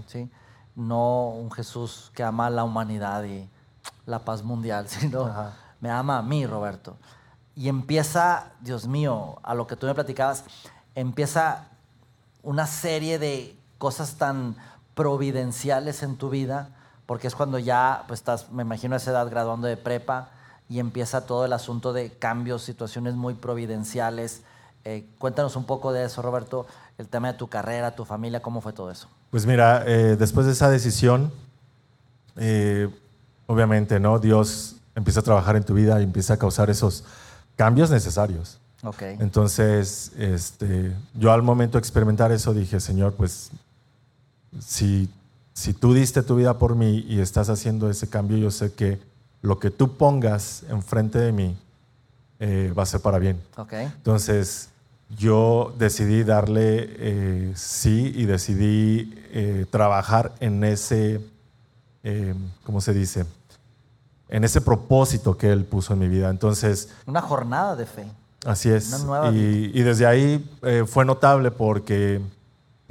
¿sí? 0.05 0.29
no 0.75 1.29
un 1.29 1.51
Jesús 1.51 2.12
que 2.13 2.24
ama 2.24 2.46
a 2.46 2.50
la 2.51 2.63
humanidad 2.63 3.24
y 3.24 3.50
la 4.05 4.20
paz 4.20 4.43
mundial, 4.43 4.88
sino 4.88 5.25
Ajá. 5.25 5.53
Me 5.81 5.89
ama 5.89 6.19
a 6.19 6.21
mí, 6.21 6.45
Roberto. 6.45 6.95
Y 7.55 7.67
empieza, 7.67 8.51
Dios 8.61 8.88
mío, 8.88 9.39
a 9.43 9.53
lo 9.53 9.67
que 9.67 9.75
tú 9.75 9.88
me 9.88 9.93
platicabas, 9.93 10.45
empieza 10.95 11.67
una 12.43 12.65
serie 12.65 13.19
de 13.19 13.55
cosas 13.77 14.15
tan 14.15 14.55
providenciales 14.93 16.03
en 16.03 16.15
tu 16.15 16.29
vida, 16.29 16.69
porque 17.05 17.27
es 17.27 17.35
cuando 17.35 17.59
ya 17.59 18.03
pues, 18.07 18.19
estás, 18.21 18.51
me 18.51 18.63
imagino, 18.63 18.93
a 18.93 18.97
esa 18.97 19.11
edad 19.11 19.29
graduando 19.29 19.67
de 19.67 19.75
prepa 19.75 20.29
y 20.69 20.79
empieza 20.79 21.25
todo 21.25 21.45
el 21.45 21.53
asunto 21.53 21.91
de 21.91 22.11
cambios, 22.11 22.61
situaciones 22.61 23.15
muy 23.15 23.33
providenciales. 23.33 24.43
Eh, 24.85 25.05
cuéntanos 25.17 25.55
un 25.55 25.65
poco 25.65 25.91
de 25.91 26.05
eso, 26.05 26.21
Roberto, 26.21 26.65
el 26.97 27.07
tema 27.07 27.31
de 27.31 27.38
tu 27.38 27.47
carrera, 27.47 27.95
tu 27.95 28.05
familia, 28.05 28.41
¿cómo 28.41 28.61
fue 28.61 28.71
todo 28.71 28.89
eso? 28.89 29.09
Pues 29.29 29.45
mira, 29.45 29.83
eh, 29.85 30.15
después 30.17 30.45
de 30.45 30.53
esa 30.53 30.69
decisión, 30.69 31.31
eh, 32.38 32.89
obviamente, 33.47 34.00
¿no? 34.00 34.19
Dios 34.19 34.80
empieza 34.95 35.19
a 35.21 35.24
trabajar 35.24 35.55
en 35.55 35.63
tu 35.63 35.74
vida 35.74 36.00
y 36.00 36.03
empieza 36.03 36.33
a 36.33 36.38
causar 36.38 36.69
esos 36.69 37.03
cambios 37.55 37.89
necesarios. 37.89 38.60
Ok. 38.83 39.01
Entonces, 39.19 40.12
este, 40.17 40.95
yo 41.13 41.31
al 41.31 41.43
momento 41.43 41.77
de 41.77 41.79
experimentar 41.79 42.31
eso 42.31 42.53
dije, 42.53 42.79
Señor, 42.79 43.13
pues 43.13 43.51
si, 44.60 45.10
si 45.53 45.74
tú 45.74 45.93
diste 45.93 46.24
tu 46.24 46.36
vida 46.36 46.57
por 46.57 46.75
mí 46.75 47.05
y 47.07 47.19
estás 47.19 47.50
haciendo 47.50 47.89
ese 47.89 48.10
cambio, 48.10 48.38
yo 48.38 48.51
sé 48.51 48.74
que 48.74 49.00
lo 49.41 49.60
que 49.60 49.71
tú 49.71 49.95
pongas 49.98 50.63
enfrente 50.69 51.19
de 51.19 51.31
mí 51.31 51.57
eh, 52.39 52.74
va 52.77 52.83
a 52.83 52.86
ser 52.88 53.01
para 53.01 53.19
bien. 53.19 53.39
Ok. 53.57 53.74
Entonces, 53.74 54.69
yo 55.10 55.75
decidí 55.77 56.24
darle 56.24 56.89
eh, 56.98 57.51
sí 57.55 58.12
y 58.15 58.25
decidí 58.25 59.13
eh, 59.31 59.65
trabajar 59.69 60.33
en 60.39 60.63
ese, 60.63 61.21
¿cómo 62.63 62.81
se 62.81 62.93
dice? 62.93 63.25
En 64.31 64.43
ese 64.43 64.61
propósito 64.61 65.38
que 65.38 65.51
Él 65.51 65.65
puso 65.65 65.93
en 65.93 66.00
mi 66.00 66.07
vida. 66.07 66.29
Entonces, 66.29 66.89
Una 67.05 67.21
jornada 67.21 67.75
de 67.75 67.85
fe. 67.85 68.07
Así 68.45 68.69
es. 68.71 68.88
Una 68.88 69.03
nueva 69.05 69.31
y, 69.31 69.71
y 69.73 69.83
desde 69.83 70.07
ahí 70.07 70.50
eh, 70.63 70.85
fue 70.88 71.05
notable 71.05 71.51
porque 71.51 72.21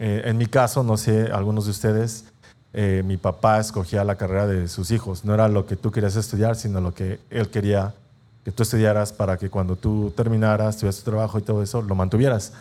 eh, 0.03 0.23
en 0.25 0.39
mi 0.39 0.47
caso, 0.47 0.83
no 0.83 0.97
sé, 0.97 1.31
algunos 1.31 1.67
de 1.67 1.73
ustedes, 1.73 2.25
eh, 2.73 3.03
mi 3.05 3.19
papá 3.19 3.61
escogía 3.61 4.03
la 4.03 4.17
carrera 4.17 4.47
de 4.47 4.67
sus 4.67 4.91
hijos. 4.93 5.27
No 5.27 5.35
era 5.35 5.47
lo 5.47 5.67
que 5.67 5.77
tú 5.77 5.91
querías 5.91 6.17
estudiar, 6.17 6.57
sino 6.57 6.81
lo 6.81 6.95
que 6.95 7.21
él 7.29 7.51
quería 7.51 7.95
que 8.43 8.51
tú 8.51 8.63
estudiaras 8.63 9.13
para 9.13 9.37
que 9.37 9.51
cuando 9.51 9.77
tú 9.77 10.11
terminaras, 10.17 10.79
tuvieras 10.79 10.97
tu 10.97 11.11
trabajo 11.11 11.39
y 11.39 11.43
todo 11.43 11.63
eso, 11.63 11.83
lo 11.83 11.95
mantuvieras. 11.95 12.55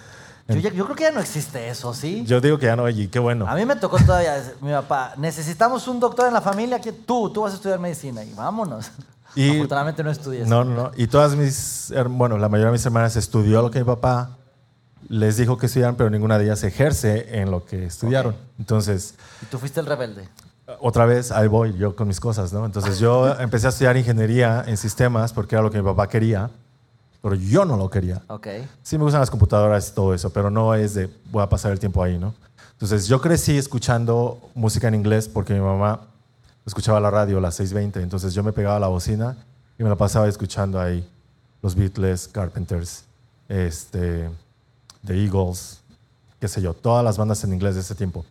Yo, 0.50 0.56
ya- 0.60 0.72
yo 0.74 0.84
creo 0.86 0.96
que 0.96 1.04
ya 1.04 1.12
no 1.12 1.20
existe 1.20 1.70
eso, 1.70 1.94
¿sí? 1.94 2.24
Yo 2.26 2.42
digo 2.42 2.58
que 2.58 2.66
ya 2.66 2.76
no, 2.76 2.90
y 2.90 3.08
qué 3.08 3.20
bueno. 3.20 3.48
A 3.48 3.56
mí 3.56 3.66
me 3.66 3.76
tocó 3.76 3.98
todavía, 3.98 4.42
mi 4.62 4.72
papá, 4.72 5.14
necesitamos 5.18 5.88
un 5.88 6.00
doctor 6.00 6.28
en 6.28 6.34
la 6.34 6.42
familia 6.42 6.80
que 6.82 6.92
tú, 6.92 7.30
tú 7.32 7.42
vas 7.44 7.54
a 7.54 7.56
estudiar 7.56 7.80
medicina 7.80 8.24
y 8.24 8.34
vámonos. 8.34 8.92
Y- 9.36 9.52
Afortunadamente 9.58 10.04
no 10.04 10.10
estudié 10.10 10.42
eso. 10.42 10.50
No, 10.50 10.64
no, 10.64 10.74
no. 10.76 10.92
Y 10.98 11.06
todas 11.08 11.36
mis, 11.36 11.92
her- 11.92 12.08
bueno, 12.10 12.38
la 12.40 12.50
mayoría 12.50 12.68
de 12.68 12.74
mis 12.74 12.86
hermanas 12.86 13.16
estudió 13.16 13.62
lo 13.62 13.70
que 13.70 13.80
mi 13.80 13.86
papá 13.86 14.38
les 15.08 15.38
dijo 15.38 15.58
que 15.58 15.68
estudiaran, 15.68 15.96
pero 15.96 16.10
ninguna 16.10 16.38
de 16.40 16.46
ellas 16.46 16.64
ejerce 16.64 17.40
en 17.40 17.52
lo 17.52 17.64
que 17.64 17.86
estudiaron. 17.86 18.36
Entonces, 18.58 19.14
Y 19.42 19.46
tú 19.46 19.58
fuiste 19.60 19.80
el 19.80 19.86
rebelde. 19.86 20.28
otra 20.82 21.06
vez 21.06 21.32
ahí 21.32 21.48
voy 21.48 21.76
yo 21.78 21.96
con 21.96 22.08
mis 22.08 22.20
cosas, 22.20 22.52
¿no? 22.54 22.66
Entonces 22.66 23.00
yo 23.00 23.28
empecé 23.40 23.68
a 23.68 23.70
estudiar 23.70 23.98
ingeniería 23.98 24.64
en 24.68 24.78
sistemas 24.78 25.32
porque 25.32 25.56
era 25.56 25.62
lo 25.64 25.70
que 25.72 25.78
mi 25.78 25.84
papá 25.86 26.08
quería, 26.10 26.50
pero 27.22 27.36
yo 27.36 27.66
no 27.66 27.78
lo 27.78 27.90
quería. 27.90 28.22
Ok. 28.28 28.48
Sí 28.84 28.98
me 28.98 29.04
gustan 29.04 29.22
las 29.22 29.30
computadoras 29.30 29.90
y 29.90 29.94
todo 29.94 30.14
eso, 30.14 30.30
pero 30.30 30.50
no 30.50 30.74
es 30.76 30.94
de 30.94 31.10
voy 31.32 31.44
a 31.44 31.50
pasar 31.50 31.72
el 31.72 31.80
tiempo 31.80 32.04
ahí, 32.04 32.18
¿no? 32.18 32.34
Entonces 32.74 33.08
yo 33.08 33.20
crecí 33.20 33.58
escuchando 33.58 34.40
música 34.56 34.88
en 34.88 34.96
inglés 34.96 35.28
porque 35.28 35.54
mi 35.54 35.60
mamá 35.60 36.02
escuchaba 36.66 37.00
la 37.00 37.10
radio, 37.10 37.40
las 37.42 37.60
6.20, 37.60 38.02
entonces 38.02 38.34
yo 38.34 38.44
me 38.44 38.54
pegaba 38.54 38.78
a 38.78 38.80
la 38.80 38.88
bocina 38.88 39.36
y 39.78 39.84
me 39.84 39.90
la 39.90 39.96
pasaba 39.96 40.28
escuchando 40.28 40.80
ahí 40.80 41.08
los 41.62 41.76
Beatles, 41.76 42.28
Carpenters, 42.28 43.04
este, 43.50 44.30
The 45.06 45.26
Eagles, 45.26 45.82
qué 46.40 46.48
sé 46.48 46.62
yo, 46.62 46.74
todas 46.74 47.04
las 47.04 47.18
bandas 47.18 47.44
en 47.44 47.54
inglés 47.54 47.76
de 47.76 47.82
ese 47.82 47.96
tiempo. 47.96 48.24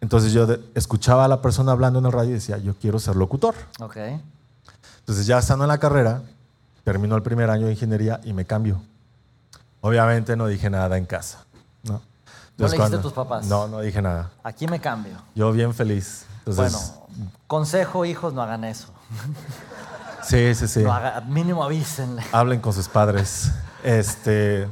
Entonces 0.00 0.32
yo 0.32 0.46
escuchaba 0.74 1.24
a 1.24 1.28
la 1.28 1.40
persona 1.40 1.72
hablando 1.72 1.98
en 1.98 2.06
el 2.06 2.12
radio 2.12 2.30
y 2.30 2.34
decía, 2.34 2.58
yo 2.58 2.74
quiero 2.74 2.98
ser 2.98 3.16
locutor. 3.16 3.54
Ok. 3.80 3.96
Entonces 5.00 5.26
ya 5.26 5.38
estando 5.38 5.64
en 5.64 5.68
la 5.68 5.78
carrera, 5.78 6.22
terminó 6.84 7.16
el 7.16 7.22
primer 7.22 7.50
año 7.50 7.66
de 7.66 7.72
ingeniería 7.72 8.20
y 8.24 8.32
me 8.32 8.44
cambio. 8.44 8.80
Obviamente 9.80 10.36
no 10.36 10.46
dije 10.46 10.70
nada 10.70 10.96
en 10.96 11.04
casa. 11.06 11.44
No, 11.82 11.94
¿No 11.94 12.00
le 12.58 12.64
dijiste 12.64 12.76
cuando- 12.76 12.98
a 12.98 13.02
tus 13.02 13.12
papás? 13.12 13.46
No, 13.46 13.68
no 13.68 13.80
dije 13.80 14.00
nada. 14.00 14.30
Aquí 14.42 14.66
me 14.66 14.80
cambio. 14.80 15.14
Yo 15.34 15.50
bien 15.52 15.74
feliz. 15.74 16.24
Entonces, 16.46 16.72
bueno, 16.72 17.34
consejo, 17.46 18.04
hijos, 18.04 18.32
no 18.34 18.42
hagan 18.42 18.64
eso. 18.64 18.88
sí, 20.22 20.54
sí, 20.54 20.68
sí. 20.68 20.80
No 20.82 20.92
haga- 20.92 21.20
mínimo 21.22 21.64
avísenle. 21.64 22.22
Hablen 22.32 22.60
con 22.60 22.72
sus 22.72 22.88
padres. 22.88 23.50
Este, 23.82 24.68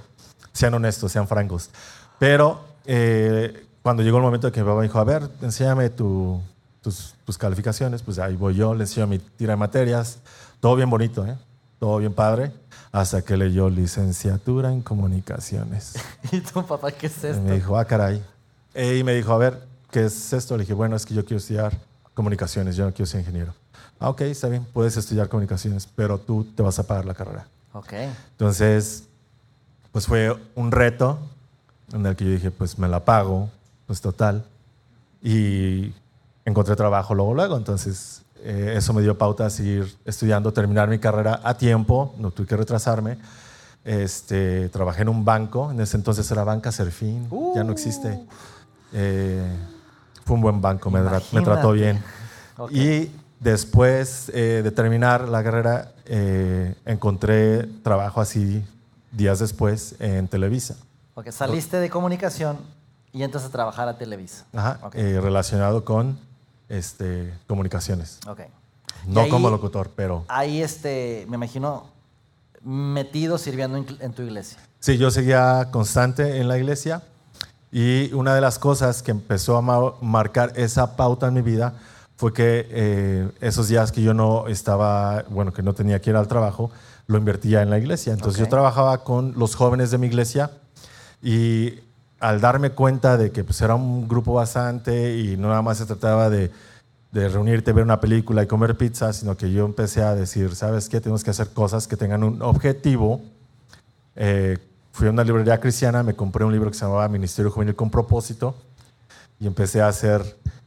sean 0.52 0.74
honestos, 0.74 1.12
sean 1.12 1.26
francos. 1.28 1.70
Pero 2.18 2.64
eh, 2.84 3.66
cuando 3.82 4.02
llegó 4.02 4.18
el 4.18 4.22
momento 4.22 4.46
de 4.46 4.52
que 4.52 4.60
mi 4.60 4.66
papá 4.66 4.78
me 4.78 4.84
dijo, 4.86 4.98
a 4.98 5.04
ver, 5.04 5.28
enséñame 5.42 5.90
tu- 5.90 6.40
tus, 6.80 7.14
tus 7.24 7.38
calificaciones, 7.38 8.02
pues 8.02 8.18
ahí 8.18 8.36
voy 8.36 8.54
yo, 8.54 8.74
le 8.74 8.84
enseño 8.84 9.06
mi 9.06 9.18
tira 9.18 9.52
de 9.52 9.56
materias. 9.56 10.18
Todo 10.60 10.76
bien 10.76 10.88
bonito, 10.90 11.26
¿eh? 11.26 11.36
Todo 11.82 11.98
bien 11.98 12.14
padre. 12.14 12.52
Hasta 12.92 13.22
que 13.22 13.36
leyó 13.36 13.68
licenciatura 13.68 14.70
en 14.72 14.82
comunicaciones. 14.82 15.94
¿Y 16.30 16.38
tu 16.40 16.64
papá 16.64 16.92
qué 16.92 17.08
es 17.08 17.24
Y 17.24 17.26
esto? 17.26 17.42
me 17.42 17.54
dijo, 17.56 17.76
ah, 17.76 17.84
caray. 17.84 18.22
Eh, 18.72 18.98
Y 18.98 19.02
me 19.02 19.12
dijo, 19.14 19.32
a 19.32 19.38
ver, 19.38 19.66
¿qué 19.90 20.04
es 20.04 20.32
esto? 20.32 20.56
Le 20.56 20.62
dije, 20.62 20.74
bueno, 20.74 20.94
es 20.94 21.04
que 21.04 21.12
yo 21.12 21.24
quiero 21.24 21.38
estudiar 21.38 21.76
comunicaciones, 22.14 22.76
yo 22.76 22.84
no 22.84 22.92
quiero 22.92 23.06
ser 23.06 23.18
ingeniero. 23.18 23.52
Ah, 23.98 24.10
ok, 24.10 24.20
está 24.20 24.46
bien, 24.46 24.64
puedes 24.72 24.96
estudiar 24.96 25.28
comunicaciones, 25.28 25.88
pero 25.96 26.18
tú 26.18 26.44
te 26.54 26.62
vas 26.62 26.78
a 26.78 26.84
pagar 26.86 27.04
la 27.04 27.14
carrera. 27.14 27.48
Ok. 27.72 27.94
Entonces, 28.30 29.08
pues 29.90 30.06
fue 30.06 30.36
un 30.54 30.70
reto 30.70 31.18
en 31.92 32.06
el 32.06 32.14
que 32.14 32.24
yo 32.26 32.30
dije, 32.30 32.52
pues 32.52 32.78
me 32.78 32.86
la 32.86 33.04
pago, 33.04 33.50
pues 33.88 34.00
total. 34.00 34.44
Y 35.20 35.92
encontré 36.44 36.76
trabajo 36.76 37.12
luego, 37.12 37.34
luego. 37.34 37.56
Entonces, 37.56 38.22
eh, 38.42 38.74
eso 38.76 38.92
me 38.92 39.02
dio 39.02 39.16
pauta 39.16 39.46
a 39.46 39.50
seguir 39.50 39.96
estudiando, 40.04 40.52
terminar 40.52 40.88
mi 40.88 40.98
carrera 40.98 41.40
a 41.42 41.56
tiempo, 41.56 42.14
no 42.18 42.30
tuve 42.30 42.46
que 42.46 42.56
retrasarme. 42.56 43.18
Este, 43.84 44.68
trabajé 44.68 45.02
en 45.02 45.08
un 45.08 45.24
banco, 45.24 45.70
en 45.70 45.80
ese 45.80 45.96
entonces 45.96 46.30
era 46.30 46.44
Banca 46.44 46.70
Serfín, 46.70 47.28
ya 47.54 47.64
no 47.64 47.72
existe. 47.72 48.20
Eh, 48.92 49.44
fue 50.24 50.36
un 50.36 50.42
buen 50.42 50.60
banco, 50.60 50.90
me, 50.90 51.00
me 51.00 51.42
trató 51.42 51.72
bien. 51.72 52.02
Ok. 52.58 52.70
Y 52.72 53.10
después 53.40 54.30
eh, 54.34 54.60
de 54.62 54.70
terminar 54.70 55.28
la 55.28 55.42
carrera, 55.42 55.92
eh, 56.06 56.74
encontré 56.84 57.64
trabajo 57.82 58.20
así 58.20 58.64
días 59.10 59.40
después 59.40 59.96
en 59.98 60.28
Televisa. 60.28 60.76
Ok, 61.14 61.30
saliste 61.30 61.78
de 61.78 61.90
comunicación 61.90 62.58
y 63.12 63.22
entras 63.24 63.44
a 63.44 63.50
trabajar 63.50 63.88
a 63.88 63.98
Televisa. 63.98 64.46
Ajá, 64.54 64.78
Ok. 64.82 64.94
eh, 64.94 65.20
relacionado 65.20 65.84
con 65.84 66.18
este, 66.72 67.32
comunicaciones. 67.46 68.18
Ok. 68.26 68.40
No 69.06 69.20
ahí- 69.22 69.30
como 69.30 69.50
locutor, 69.50 69.90
pero 69.94 70.24
Ahí, 70.28 70.62
este, 70.62 71.26
me 71.28 71.36
imagino, 71.36 71.86
metido 72.64 73.38
sirviendo 73.38 73.76
en, 73.78 73.86
en 74.00 74.12
tu 74.12 74.22
iglesia. 74.22 74.58
sí, 74.80 74.96
yo 74.98 75.10
seguía 75.10 75.68
constante 75.70 76.38
en 76.40 76.48
la 76.48 76.56
iglesia 76.58 77.02
y 77.72 78.12
una 78.12 78.34
de 78.34 78.40
las 78.40 78.58
cosas 78.58 79.02
que 79.02 79.10
empezó 79.10 79.56
a 79.56 79.62
ma- 79.62 79.94
marcar 80.00 80.52
esa 80.56 80.94
pauta 80.96 81.26
en 81.28 81.34
mi 81.34 81.42
vida 81.42 81.74
fue 82.16 82.32
que 82.32 82.66
eh, 82.70 83.28
esos 83.40 83.66
días 83.68 83.90
que 83.90 84.02
yo 84.02 84.14
no 84.14 84.46
estaba, 84.46 85.24
bueno, 85.28 85.52
que 85.52 85.62
no 85.62 85.72
tenía 85.72 86.00
que 86.00 86.10
ir 86.10 86.16
al 86.16 86.28
trabajo, 86.28 86.70
lo 87.08 87.18
invertía 87.18 87.62
en 87.62 87.70
la 87.70 87.78
iglesia. 87.78 88.12
Entonces 88.12 88.38
yo 88.38 88.48
trabajaba 88.48 89.02
con 89.02 89.32
los 89.36 89.56
jóvenes 89.56 89.90
de 89.90 89.98
mi 89.98 90.06
iglesia 90.06 90.52
y 91.20 91.80
al 92.22 92.40
darme 92.40 92.70
cuenta 92.70 93.16
de 93.16 93.32
que 93.32 93.42
pues, 93.42 93.60
era 93.60 93.74
un 93.74 94.06
grupo 94.06 94.32
bastante 94.32 95.18
y 95.18 95.36
no 95.36 95.48
nada 95.48 95.60
más 95.60 95.78
se 95.78 95.86
trataba 95.86 96.30
de, 96.30 96.50
reunirte, 97.12 97.72
ver 97.72 97.84
una 97.84 98.00
película 98.00 98.42
y 98.42 98.46
comer 98.46 98.76
pizza, 98.76 99.12
sino 99.12 99.36
que 99.36 99.52
yo 99.52 99.66
empecé 99.66 100.02
a 100.02 100.14
decir, 100.14 100.54
¿sabes 100.54 100.88
qué? 100.88 101.00
Tenemos 101.00 101.24
que 101.24 101.30
hacer 101.30 101.50
cosas 101.50 101.88
que 101.88 101.96
tengan 101.96 102.22
un 102.22 102.40
objetivo. 102.40 103.20
Eh, 104.14 104.56
fui 104.92 105.08
a 105.08 105.10
una 105.10 105.24
librería 105.24 105.58
cristiana, 105.58 106.02
me 106.02 106.14
compré 106.14 106.44
un 106.44 106.52
libro 106.52 106.70
que 106.70 106.76
se 106.78 106.84
llamaba 106.84 107.08
Ministerio 107.08 107.50
Juvenil 107.50 107.74
con 107.74 107.90
propósito 107.90 108.54
y 109.40 109.48
empecé 109.48 109.82
a 109.82 109.88
hacer 109.88 110.22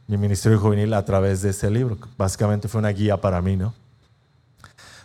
mi 0.06 0.18
ministerio 0.18 0.60
juvenil 0.60 0.92
a 0.94 1.04
través 1.04 1.42
de 1.42 1.50
ese 1.50 1.70
libro. 1.70 1.96
Básicamente 2.16 2.68
fue 2.68 2.78
una 2.78 2.90
guía 2.90 3.20
para 3.20 3.40
mí, 3.40 3.56
¿no? 3.56 3.74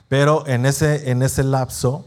Pero 0.10 0.46
en 0.46 0.65
ese, 0.65 1.10
en 1.10 1.24
ese 1.24 1.43
lapso 1.43 2.05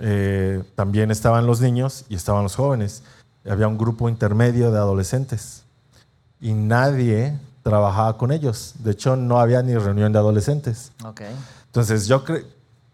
eh, 0.00 0.62
también 0.74 1.10
estaban 1.10 1.46
los 1.46 1.60
niños 1.60 2.06
y 2.08 2.14
estaban 2.14 2.42
los 2.42 2.56
jóvenes. 2.56 3.02
Había 3.48 3.68
un 3.68 3.78
grupo 3.78 4.08
intermedio 4.08 4.70
de 4.70 4.78
adolescentes 4.78 5.62
y 6.40 6.52
nadie 6.52 7.38
trabajaba 7.62 8.16
con 8.16 8.32
ellos. 8.32 8.74
De 8.78 8.92
hecho, 8.92 9.16
no 9.16 9.40
había 9.40 9.62
ni 9.62 9.74
reunión 9.74 10.12
de 10.12 10.18
adolescentes. 10.18 10.92
Okay. 11.04 11.34
Entonces, 11.66 12.06
yo 12.06 12.22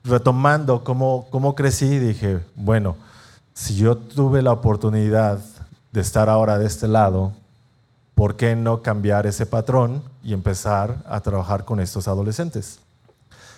retomando 0.05 0.83
cómo, 0.85 1.27
cómo 1.31 1.55
crecí, 1.55 1.99
dije, 1.99 2.41
bueno, 2.55 2.97
si 3.55 3.77
yo 3.77 3.97
tuve 3.97 4.43
la 4.43 4.53
oportunidad 4.53 5.39
de 5.93 6.01
estar 6.01 6.29
ahora 6.29 6.59
de 6.59 6.67
este 6.67 6.89
lado, 6.89 7.33
¿por 8.15 8.37
qué 8.37 8.57
no 8.57 8.83
cambiar 8.83 9.27
ese 9.27 9.47
patrón 9.47 10.03
y 10.23 10.33
empezar 10.33 10.97
a 11.07 11.21
trabajar 11.21 11.65
con 11.65 11.81
estos 11.81 12.09
adolescentes? 12.09 12.79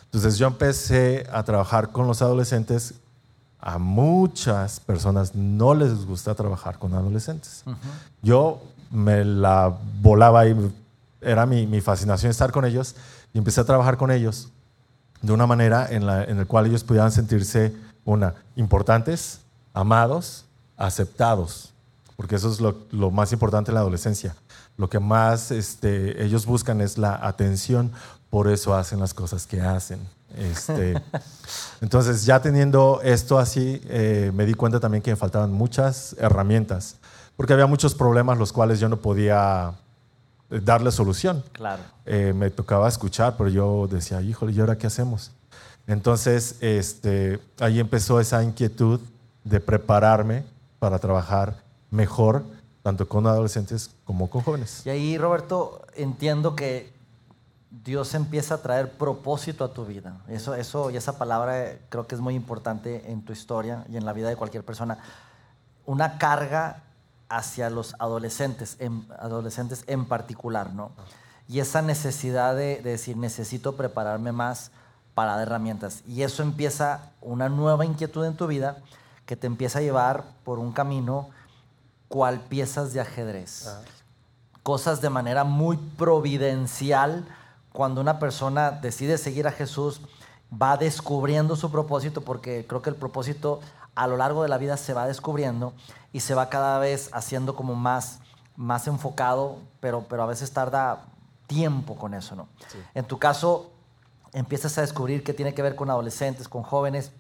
Entonces 0.07 0.39
yo 0.39 0.47
empecé 0.47 1.27
a 1.33 1.43
trabajar 1.43 1.91
con 1.91 2.07
los 2.07 2.23
adolescentes. 2.23 2.95
A 3.67 3.79
muchas 3.79 4.79
personas 4.79 5.35
no 5.35 5.73
les 5.73 6.05
gusta 6.05 6.35
trabajar 6.35 6.79
con 6.79 6.93
adolescentes. 6.93 7.65
Yo 8.21 8.61
me 8.91 9.25
la 9.25 9.75
volaba 10.03 10.47
y 10.47 10.55
era 11.23 11.47
mi, 11.47 11.67
mi, 11.67 11.81
fascinación 11.81 12.31
estar 12.31 12.53
con 12.53 12.67
ellos 12.67 12.95
y 13.33 13.39
empecé 13.39 13.63
a 13.63 13.65
trabajar 13.65 13.97
con 13.97 14.11
ellos 14.11 14.51
de 15.23 15.33
una 15.33 15.47
manera 15.47 15.87
en 15.91 16.05
la 16.05 16.25
en 16.25 16.45
cual 16.45 16.67
ellos 16.67 16.85
pudieran 16.85 17.11
sentirse, 17.11 17.75
una, 18.05 18.35
importantes, 18.55 19.41
amados, 19.73 20.45
aceptados, 20.77 21.73
porque 22.17 22.35
eso 22.35 22.51
es 22.51 22.61
lo, 22.61 22.77
lo 22.91 23.11
más 23.11 23.33
importante 23.33 23.71
en 23.71 23.77
la 23.77 23.81
adolescencia. 23.81 24.37
Lo 24.77 24.91
que 24.91 25.01
más 25.01 25.51
este, 25.51 26.23
ellos 26.23 26.45
buscan 26.45 26.83
es 26.83 26.99
la 26.99 27.15
atención, 27.15 27.93
por 28.29 28.51
eso 28.51 28.75
hacen 28.75 29.01
las 29.01 29.15
cosas 29.15 29.47
que 29.47 29.63
hacen. 29.63 30.01
Este, 30.37 30.95
entonces, 31.81 32.25
ya 32.25 32.41
teniendo 32.41 33.01
esto 33.03 33.39
así, 33.39 33.81
eh, 33.89 34.33
me 34.35 34.47
di 34.47 34.55
cuenta 34.55 34.81
también 34.81 35.03
que 35.03 35.11
me 35.11 35.17
faltaban 35.17 35.53
muchas 35.53 36.17
herramientas, 36.19 36.97
porque 37.37 37.53
había 37.53 37.67
muchos 37.67 37.95
problemas 37.95 38.39
los 38.39 38.53
cuales 38.53 38.81
yo 38.81 38.89
no 38.89 38.99
podía 38.99 39.75
eh, 40.51 40.61
darle 40.63 40.91
solución. 40.91 41.45
Claro. 41.53 41.83
Eh, 42.07 42.33
me 42.35 42.51
tocaba 42.51 42.89
escuchar, 42.89 43.37
pero 43.37 43.49
yo 43.49 43.87
decía, 43.91 44.21
híjole, 44.23 44.53
¿y 44.53 44.61
ahora 44.61 44.77
qué 44.77 44.87
hacemos? 44.87 45.33
Entonces, 45.87 46.57
este, 46.61 47.41
ahí 47.61 47.79
empezó 47.79 48.19
esa 48.21 48.43
inquietud 48.43 49.01
de 49.45 49.61
prepararme 49.61 50.45
para 50.79 50.99
trabajar 50.99 51.63
mejor, 51.91 52.43
tanto 52.83 53.07
con 53.07 53.27
adolescentes 53.27 53.91
como 54.05 54.31
con 54.31 54.43
jóvenes. 54.43 54.83
Y 54.85 54.91
ahí, 54.91 55.19
Roberto, 55.19 55.83
entiendo 55.95 56.57
que 56.57 56.94
Dios 57.83 58.15
empieza 58.15 58.57
a 58.57 58.59
traer 58.59 58.93
propósito 58.93 59.65
a 59.65 59.73
tu 59.73 59.85
vida. 59.85 60.19
Eso, 60.29 60.55
eso 60.55 60.91
y 60.91 60.97
esa 60.97 61.19
palabra 61.19 61.79
creo 61.89 62.07
que 62.07 62.15
es 62.15 62.21
muy 62.21 62.35
importante 62.35 63.11
en 63.11 63.25
tu 63.25 63.33
historia 63.33 63.85
y 63.89 63.97
en 63.97 64.05
la 64.05 64.13
vida 64.13 64.29
de 64.29 64.37
cualquier 64.37 64.65
persona. 64.65 64.99
Una 65.87 66.19
carga 66.19 66.83
hacia 67.29 67.71
los 67.71 67.95
adolescentes, 67.99 68.77
en, 68.79 69.07
adolescentes 69.19 69.83
en 69.87 70.05
particular, 70.05 70.73
¿no? 70.73 70.93
Y 71.49 71.61
esa 71.61 71.83
necesidad 71.83 72.55
de, 72.55 72.81
de 72.81 72.91
decir, 72.91 73.17
necesito 73.17 73.77
prepararme 73.77 74.33
más 74.33 74.71
para 75.15 75.33
dar 75.33 75.49
herramientas. 75.49 76.03
Y 76.07 76.23
eso 76.23 76.43
empieza 76.43 77.11
una 77.21 77.49
nueva 77.49 77.85
inquietud 77.85 78.25
en 78.25 78.37
tu 78.37 78.47
vida 78.47 78.79
que 79.27 79.37
te 79.37 79.47
empieza 79.47 79.79
a 79.79 79.83
llevar 79.83 80.25
por 80.45 80.59
un 80.59 80.73
camino 80.73 81.29
cual 82.09 82.41
piezas 82.41 82.93
de 82.93 83.01
ajedrez. 83.01 83.69
Cosas 84.63 85.01
de 85.01 85.11
manera 85.11 85.45
muy 85.45 85.77
providencial 85.77 87.25
cuando 87.75 88.01
una 88.01 88.21
persona 88.21 88.71
decide 88.71 89.19
seguir 89.19 89.49
a 89.49 89.51
Jesús, 89.51 90.01
va 90.53 90.77
descubriendo 90.77 91.57
su 91.57 91.73
propósito, 91.73 92.21
porque 92.21 92.65
creo 92.69 92.83
que 92.83 92.91
el 92.91 92.95
propósito 92.95 93.59
a 93.97 94.07
lo 94.07 94.17
largo 94.17 94.45
de 94.45 94.49
la 94.49 94.59
vida 94.59 94.77
se 94.77 94.95
va 94.95 95.09
descubriendo 95.09 95.75
y 96.13 96.21
se 96.21 96.37
va 96.37 96.51
cada 96.51 96.79
vez 96.79 97.11
haciendo 97.13 97.57
como 97.57 97.75
más, 97.75 98.21
más 98.55 98.87
enfocado, 98.87 99.59
pero, 99.81 100.07
pero 100.09 100.23
a 100.23 100.27
veces 100.27 100.53
tarda 100.53 101.07
tiempo 101.49 101.97
con 101.97 102.15
eso, 102.15 102.37
¿no? 102.37 102.47
En 102.95 103.07
tu 103.07 103.19
caso, 103.19 103.73
empiezas 104.33 104.79
a 104.79 104.83
descubrir 104.83 105.25
que 105.25 105.35
tiene 105.35 105.53
que 105.53 105.63
ver 105.63 105.75
con 105.75 105.91
adolescentes, 105.91 106.49
con 106.49 106.63
jóvenes, 106.63 107.11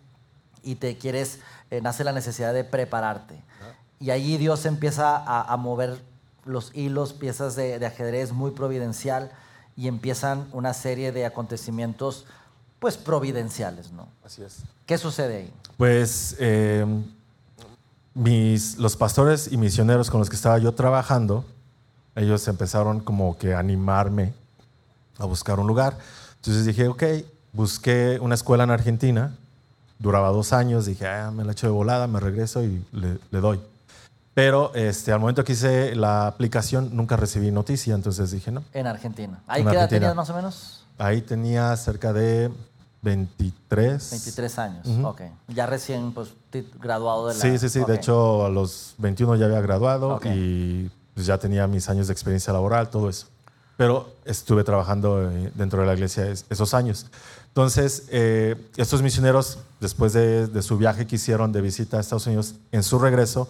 y 0.62 0.76
te 0.76 0.96
quieres, 0.96 1.40
eh, 1.72 1.80
nace 1.80 2.04
la 2.04 2.12
necesidad 2.12 2.54
de 2.54 2.62
prepararte. 2.62 3.42
Y 3.98 4.12
allí 4.12 4.36
Dios 4.36 4.66
empieza 4.66 5.16
a, 5.16 5.56
mover 5.56 6.00
los 6.44 6.70
hilos, 6.76 7.12
piezas 7.12 7.56
de, 7.56 7.80
de 7.80 7.86
ajedrez 7.86 8.30
muy 8.30 8.52
providencial 8.52 9.32
y 9.76 9.88
empiezan 9.88 10.46
una 10.52 10.72
serie 10.74 11.12
de 11.12 11.26
acontecimientos 11.26 12.26
pues 12.78 12.96
providenciales, 12.96 13.92
¿no? 13.92 14.08
Así 14.24 14.42
es. 14.42 14.62
¿Qué 14.86 14.98
sucede 14.98 15.36
ahí? 15.36 15.52
Pues 15.76 16.36
eh, 16.38 16.84
mis, 18.14 18.78
los 18.78 18.96
pastores 18.96 19.50
y 19.50 19.56
misioneros 19.56 20.10
con 20.10 20.20
los 20.20 20.28
que 20.28 20.36
estaba 20.36 20.58
yo 20.58 20.72
trabajando, 20.72 21.44
ellos 22.14 22.46
empezaron 22.46 23.00
como 23.00 23.36
que 23.38 23.54
a 23.54 23.58
animarme 23.58 24.34
a 25.18 25.24
buscar 25.24 25.58
un 25.58 25.66
lugar. 25.66 25.96
Entonces 26.36 26.66
dije, 26.66 26.88
ok, 26.88 27.02
busqué 27.52 28.18
una 28.20 28.34
escuela 28.34 28.64
en 28.64 28.70
Argentina, 28.70 29.34
duraba 29.98 30.28
dos 30.28 30.52
años, 30.52 30.86
dije, 30.86 31.06
ah, 31.06 31.30
me 31.30 31.44
la 31.44 31.52
echo 31.52 31.66
de 31.66 31.72
volada, 31.72 32.06
me 32.06 32.20
regreso 32.20 32.62
y 32.62 32.84
le, 32.92 33.18
le 33.30 33.40
doy. 33.40 33.60
Pero 34.34 34.72
este, 34.74 35.12
al 35.12 35.20
momento 35.20 35.44
que 35.44 35.52
hice 35.52 35.94
la 35.94 36.26
aplicación 36.26 36.90
nunca 36.92 37.16
recibí 37.16 37.52
noticia, 37.52 37.94
entonces 37.94 38.32
dije 38.32 38.50
no. 38.50 38.64
En 38.72 38.86
Argentina. 38.88 39.40
¿Ahí 39.46 39.64
qué 39.64 39.70
edad 39.70 39.88
tenías 39.88 40.14
más 40.14 40.28
o 40.30 40.34
menos? 40.34 40.84
Ahí 40.98 41.22
tenía 41.22 41.74
cerca 41.76 42.12
de 42.12 42.50
23. 43.02 44.10
23 44.10 44.58
años, 44.58 44.88
ok. 45.04 45.22
Ya 45.48 45.66
recién 45.66 46.12
pues, 46.12 46.30
graduado 46.80 47.28
de 47.28 47.34
la... 47.34 47.40
Sí, 47.40 47.58
sí, 47.58 47.68
sí. 47.68 47.84
De 47.86 47.94
hecho, 47.94 48.46
a 48.46 48.48
los 48.48 48.94
21 48.98 49.36
ya 49.36 49.46
había 49.46 49.60
graduado 49.60 50.18
y 50.24 50.90
pues, 51.14 51.26
ya 51.26 51.38
tenía 51.38 51.66
mis 51.68 51.88
años 51.88 52.08
de 52.08 52.12
experiencia 52.12 52.52
laboral, 52.52 52.90
todo 52.90 53.08
eso. 53.08 53.28
Pero 53.76 54.14
estuve 54.24 54.64
trabajando 54.64 55.30
eh, 55.30 55.52
dentro 55.54 55.80
de 55.80 55.86
la 55.86 55.94
iglesia 55.94 56.26
esos 56.26 56.74
años. 56.74 57.06
Entonces, 57.48 58.04
eh, 58.08 58.56
estos 58.76 59.02
misioneros, 59.02 59.58
después 59.80 60.12
de, 60.12 60.46
de 60.48 60.62
su 60.62 60.76
viaje 60.76 61.06
que 61.06 61.16
hicieron 61.16 61.52
de 61.52 61.60
visita 61.60 61.98
a 61.98 62.00
Estados 62.00 62.26
Unidos, 62.26 62.54
en 62.72 62.82
su 62.82 62.98
regreso, 62.98 63.48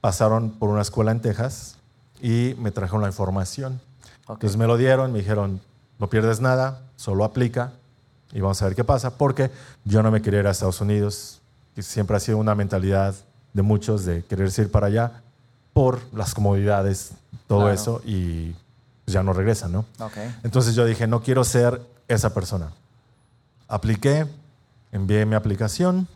pasaron 0.00 0.50
por 0.50 0.70
una 0.70 0.82
escuela 0.82 1.10
en 1.10 1.20
Texas 1.20 1.76
y 2.20 2.54
me 2.58 2.70
trajeron 2.70 3.02
la 3.02 3.08
información. 3.08 3.80
Entonces 4.28 4.56
me 4.56 4.66
lo 4.66 4.76
dieron, 4.76 5.12
me 5.12 5.20
dijeron, 5.20 5.60
no 5.98 6.08
pierdes 6.08 6.40
nada, 6.40 6.82
solo 6.96 7.24
aplica 7.24 7.72
y 8.32 8.40
vamos 8.40 8.60
a 8.62 8.66
ver 8.66 8.74
qué 8.74 8.84
pasa, 8.84 9.16
porque 9.16 9.50
yo 9.84 10.02
no 10.02 10.10
me 10.10 10.20
quería 10.20 10.40
ir 10.40 10.46
a 10.46 10.50
Estados 10.50 10.80
Unidos, 10.80 11.40
y 11.76 11.82
siempre 11.82 12.16
ha 12.16 12.20
sido 12.20 12.38
una 12.38 12.54
mentalidad 12.54 13.14
de 13.52 13.62
muchos 13.62 14.04
de 14.04 14.24
querer 14.24 14.50
ir 14.58 14.70
para 14.70 14.86
allá 14.86 15.22
por 15.72 16.00
las 16.12 16.34
comodidades, 16.34 17.12
todo 17.46 17.70
eso, 17.70 18.02
y 18.04 18.54
ya 19.06 19.22
no 19.22 19.32
regresan, 19.32 19.72
¿no? 19.72 19.84
Entonces 20.42 20.74
yo 20.74 20.84
dije, 20.84 21.06
no 21.06 21.20
quiero 21.20 21.44
ser 21.44 21.80
esa 22.08 22.34
persona. 22.34 22.72
Apliqué, 23.68 24.26
envié 24.90 25.26
mi 25.26 25.34
aplicación 25.34 26.08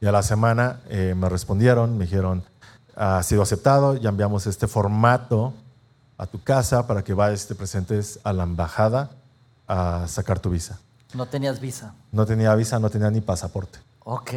y 0.00 0.06
a 0.06 0.12
la 0.12 0.22
semana 0.22 0.80
eh, 0.88 1.14
me 1.16 1.28
respondieron, 1.28 1.96
me 1.98 2.06
dijeron, 2.06 2.42
ha 2.96 3.22
sido 3.22 3.42
aceptado, 3.42 3.96
ya 3.96 4.10
enviamos 4.10 4.46
este 4.46 4.66
formato 4.66 5.54
a 6.18 6.26
tu 6.26 6.42
casa 6.42 6.86
para 6.86 7.02
que 7.02 7.14
vayas 7.14 7.44
y 7.44 7.48
te 7.48 7.54
presentes 7.54 8.20
a 8.22 8.32
la 8.32 8.44
embajada 8.44 9.10
a 9.66 10.06
sacar 10.08 10.38
tu 10.38 10.50
visa. 10.50 10.78
¿No 11.14 11.26
tenías 11.26 11.60
visa? 11.60 11.94
No 12.10 12.26
tenía 12.26 12.54
visa, 12.54 12.78
no 12.78 12.90
tenía 12.90 13.10
ni 13.10 13.20
pasaporte. 13.20 13.78
Ok. 14.04 14.32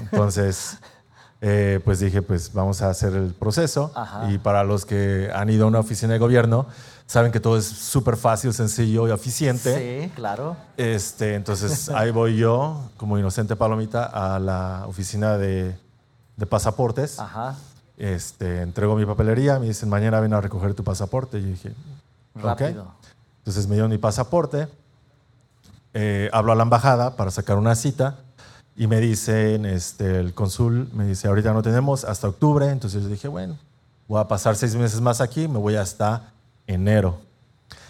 Entonces, 0.00 0.78
eh, 1.40 1.80
pues 1.84 2.00
dije, 2.00 2.22
pues 2.22 2.52
vamos 2.52 2.82
a 2.82 2.90
hacer 2.90 3.14
el 3.14 3.34
proceso. 3.34 3.92
Y 4.28 4.38
para 4.38 4.64
los 4.64 4.86
que 4.86 5.30
han 5.34 5.50
ido 5.50 5.64
a 5.64 5.68
una 5.68 5.80
oficina 5.80 6.12
de 6.12 6.18
gobierno, 6.18 6.66
saben 7.06 7.32
que 7.32 7.40
todo 7.40 7.56
es 7.56 7.66
súper 7.66 8.16
fácil, 8.16 8.52
sencillo 8.52 9.08
y 9.08 9.12
eficiente. 9.12 10.04
Sí, 10.04 10.12
claro. 10.14 10.56
Este, 10.76 11.34
entonces, 11.34 11.88
ahí 11.94 12.10
voy 12.10 12.36
yo, 12.36 12.90
como 12.96 13.18
inocente 13.18 13.56
palomita, 13.56 14.04
a 14.04 14.38
la 14.38 14.84
oficina 14.86 15.38
de, 15.38 15.76
de 16.36 16.46
pasaportes. 16.46 17.18
Ajá 17.18 17.56
este, 18.00 18.62
entrego 18.62 18.96
mi 18.96 19.04
papelería, 19.04 19.58
me 19.58 19.66
dicen, 19.66 19.90
mañana 19.90 20.20
ven 20.20 20.32
a 20.32 20.40
recoger 20.40 20.72
tu 20.72 20.82
pasaporte. 20.82 21.38
Y 21.38 21.42
yo 21.42 21.48
dije, 21.48 21.74
rápido. 22.34 22.86
Entonces 23.38 23.66
me 23.68 23.74
dieron 23.74 23.90
mi 23.90 23.98
pasaporte, 23.98 24.68
eh, 25.92 26.30
hablo 26.32 26.52
a 26.52 26.54
la 26.54 26.62
embajada 26.62 27.16
para 27.16 27.30
sacar 27.30 27.58
una 27.58 27.74
cita 27.74 28.18
y 28.74 28.86
me 28.86 29.00
dicen, 29.00 29.66
este, 29.66 30.18
el 30.18 30.32
cónsul 30.32 30.88
me 30.94 31.04
dice, 31.04 31.28
ahorita 31.28 31.52
no 31.52 31.62
tenemos 31.62 32.04
hasta 32.04 32.28
octubre. 32.28 32.70
Entonces 32.70 33.02
yo 33.02 33.08
dije, 33.08 33.28
bueno, 33.28 33.58
voy 34.08 34.20
a 34.20 34.28
pasar 34.28 34.56
seis 34.56 34.74
meses 34.76 35.00
más 35.00 35.20
aquí, 35.20 35.46
me 35.46 35.58
voy 35.58 35.76
hasta 35.76 36.32
enero. 36.66 37.18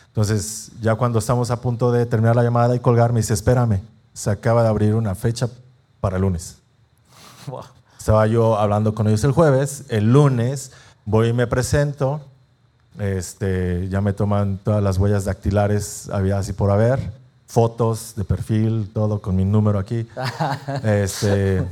Entonces 0.09 0.73
ya 0.81 0.97
cuando 0.97 1.21
estamos 1.21 1.53
a 1.53 1.61
punto 1.61 1.93
de 1.93 2.05
terminar 2.07 2.35
la 2.35 2.43
llamada 2.43 2.75
y 2.75 2.81
colgar, 2.81 3.13
me 3.13 3.21
dice, 3.21 3.35
espérame, 3.35 3.81
se 4.13 4.31
acaba 4.31 4.65
de 4.65 4.69
abrir 4.69 4.97
una 4.97 5.15
fecha 5.15 5.49
para 6.01 6.17
el 6.17 6.23
lunes. 6.23 6.57
Wow. 7.47 7.63
Estaba 8.01 8.27
yo 8.27 8.57
hablando 8.59 8.95
con 8.95 9.09
ellos 9.09 9.23
el 9.25 9.33
jueves, 9.33 9.85
el 9.91 10.11
lunes 10.11 10.73
voy 11.05 11.29
y 11.29 11.33
me 11.35 11.47
presento, 11.47 12.23
este, 12.99 13.91
ya 13.91 14.01
me 14.01 14.15
toman 14.15 14.57
todas 14.57 14.83
las 14.83 14.97
huellas 14.97 15.27
dactilares, 15.27 16.09
había 16.11 16.39
así 16.39 16.55
por 16.55 16.71
haber, 16.71 17.13
fotos 17.47 18.15
de 18.17 18.25
perfil, 18.25 18.91
todo 18.95 19.21
con 19.21 19.37
mi 19.37 19.45
número 19.45 19.79
aquí. 19.79 20.09
este, 20.83 21.63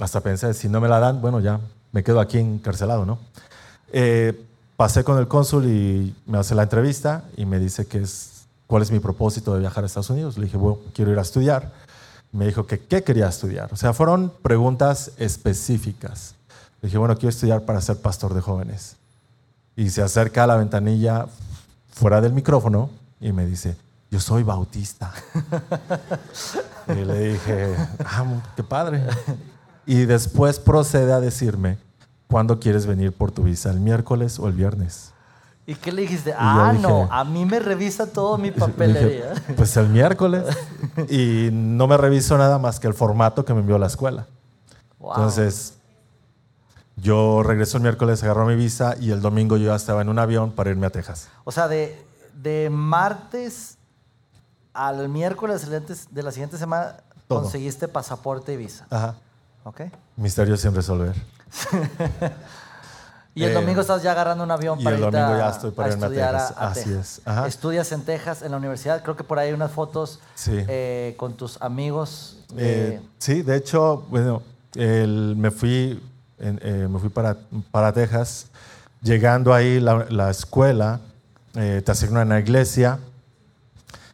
hasta 0.00 0.20
pensé, 0.20 0.54
si 0.54 0.68
no 0.68 0.80
me 0.80 0.86
la 0.86 1.00
dan, 1.00 1.20
bueno, 1.20 1.40
ya 1.40 1.58
me 1.90 2.04
quedo 2.04 2.20
aquí 2.20 2.38
encarcelado, 2.38 3.04
¿no? 3.04 3.18
Eh, 3.92 4.40
pasé 4.76 5.02
con 5.02 5.18
el 5.18 5.26
cónsul 5.26 5.66
y 5.66 6.14
me 6.26 6.38
hace 6.38 6.54
la 6.54 6.62
entrevista 6.62 7.24
y 7.36 7.44
me 7.44 7.58
dice 7.58 7.88
que 7.88 8.02
es, 8.02 8.46
cuál 8.68 8.82
es 8.82 8.92
mi 8.92 9.00
propósito 9.00 9.52
de 9.52 9.58
viajar 9.58 9.82
a 9.82 9.88
Estados 9.88 10.10
Unidos. 10.10 10.38
Le 10.38 10.44
dije, 10.44 10.58
bueno, 10.58 10.78
quiero 10.94 11.10
ir 11.10 11.18
a 11.18 11.22
estudiar. 11.22 11.72
Me 12.32 12.46
dijo 12.46 12.66
que 12.66 12.80
qué 12.80 13.04
quería 13.04 13.28
estudiar. 13.28 13.72
O 13.72 13.76
sea, 13.76 13.92
fueron 13.92 14.32
preguntas 14.42 15.12
específicas. 15.18 16.34
Le 16.80 16.88
dije, 16.88 16.98
bueno, 16.98 17.14
quiero 17.14 17.28
estudiar 17.28 17.62
para 17.62 17.80
ser 17.80 17.98
pastor 17.98 18.34
de 18.34 18.40
jóvenes. 18.40 18.96
Y 19.76 19.90
se 19.90 20.02
acerca 20.02 20.44
a 20.44 20.46
la 20.46 20.56
ventanilla 20.56 21.26
fuera 21.92 22.20
del 22.20 22.32
micrófono 22.32 22.90
y 23.20 23.32
me 23.32 23.46
dice, 23.46 23.76
yo 24.10 24.18
soy 24.20 24.42
bautista. 24.42 25.12
y 26.88 27.04
le 27.04 27.32
dije, 27.32 27.74
ah, 28.04 28.24
qué 28.56 28.62
padre. 28.62 29.02
Y 29.86 30.04
después 30.04 30.58
procede 30.58 31.12
a 31.12 31.20
decirme, 31.20 31.78
¿cuándo 32.28 32.58
quieres 32.60 32.86
venir 32.86 33.12
por 33.12 33.30
tu 33.30 33.44
visa? 33.44 33.70
¿El 33.70 33.80
miércoles 33.80 34.38
o 34.38 34.48
el 34.48 34.54
viernes? 34.54 35.11
¿Y 35.72 35.74
qué 35.76 35.90
le 35.90 36.02
dijiste? 36.02 36.34
ah, 36.36 36.74
no, 36.78 37.08
a 37.10 37.24
mí 37.24 37.46
me 37.46 37.58
revisa 37.58 38.06
todo 38.12 38.36
mi 38.36 38.50
papelería. 38.52 39.32
pues 39.56 39.74
el 39.78 39.88
miércoles. 39.88 40.44
y 41.08 41.48
no 41.50 41.86
me 41.86 41.96
reviso 41.96 42.36
nada 42.36 42.58
más 42.58 42.78
que 42.78 42.88
el 42.88 42.94
formato 42.94 43.46
que 43.46 43.54
me 43.54 43.60
envió 43.60 43.78
la 43.78 43.86
escuela. 43.86 44.26
Entonces, 45.00 45.78
yo 46.96 47.42
regreso 47.42 47.78
el 47.78 47.84
miércoles, 47.84 48.22
agarro 48.22 48.44
mi 48.44 48.54
visa 48.54 48.96
y 49.00 49.12
el 49.12 49.22
domingo 49.22 49.56
yo 49.56 49.68
ya 49.68 49.74
estaba 49.76 50.02
en 50.02 50.10
un 50.10 50.18
avión 50.18 50.52
para 50.52 50.68
irme 50.68 50.86
a 50.86 50.90
Texas. 50.90 51.28
O 51.44 51.52
sea, 51.52 51.68
de, 51.68 52.04
de 52.34 52.68
martes 52.70 53.78
al 54.74 55.08
miércoles 55.08 55.66
de 56.10 56.22
la 56.22 56.32
siguiente 56.32 56.58
semana 56.58 56.98
conseguiste 57.28 57.88
pasaporte 57.88 58.52
y 58.52 58.58
visa. 58.58 58.86
Ajá. 58.90 59.14
Ok. 59.64 59.80
Misterio 60.16 60.58
sin 60.58 60.74
resolver. 60.74 61.14
y 63.34 63.44
el 63.44 63.54
domingo 63.54 63.80
eh, 63.80 63.82
estás 63.82 64.02
ya 64.02 64.12
agarrando 64.12 64.44
un 64.44 64.50
avión 64.50 64.82
para 64.82 64.98
ir 64.98 65.04
a, 65.04 65.48
estudiar 65.88 66.34
a, 66.34 66.46
Así 66.68 66.92
es. 66.92 67.22
Estudias 67.46 67.90
en 67.92 68.02
Texas, 68.02 68.42
en 68.42 68.50
la 68.50 68.58
universidad. 68.58 69.02
Creo 69.02 69.16
que 69.16 69.24
por 69.24 69.38
ahí 69.38 69.48
hay 69.48 69.54
unas 69.54 69.70
fotos 69.70 70.20
eh, 70.46 71.14
con 71.16 71.34
tus 71.34 71.60
amigos. 71.62 72.36
Eh, 72.56 73.00
sí, 73.18 73.42
de 73.42 73.56
hecho, 73.56 74.04
bueno, 74.10 74.42
me 74.74 75.50
fui, 75.50 76.02
me 76.38 76.98
fui 76.98 77.08
para, 77.08 77.38
para 77.70 77.92
Texas. 77.92 78.46
Llegando 79.00 79.54
ahí, 79.54 79.80
la, 79.80 80.06
la 80.10 80.30
escuela 80.30 81.00
te 81.54 81.90
asignan 81.90 82.30
a 82.30 82.34
la 82.34 82.40
iglesia. 82.40 82.98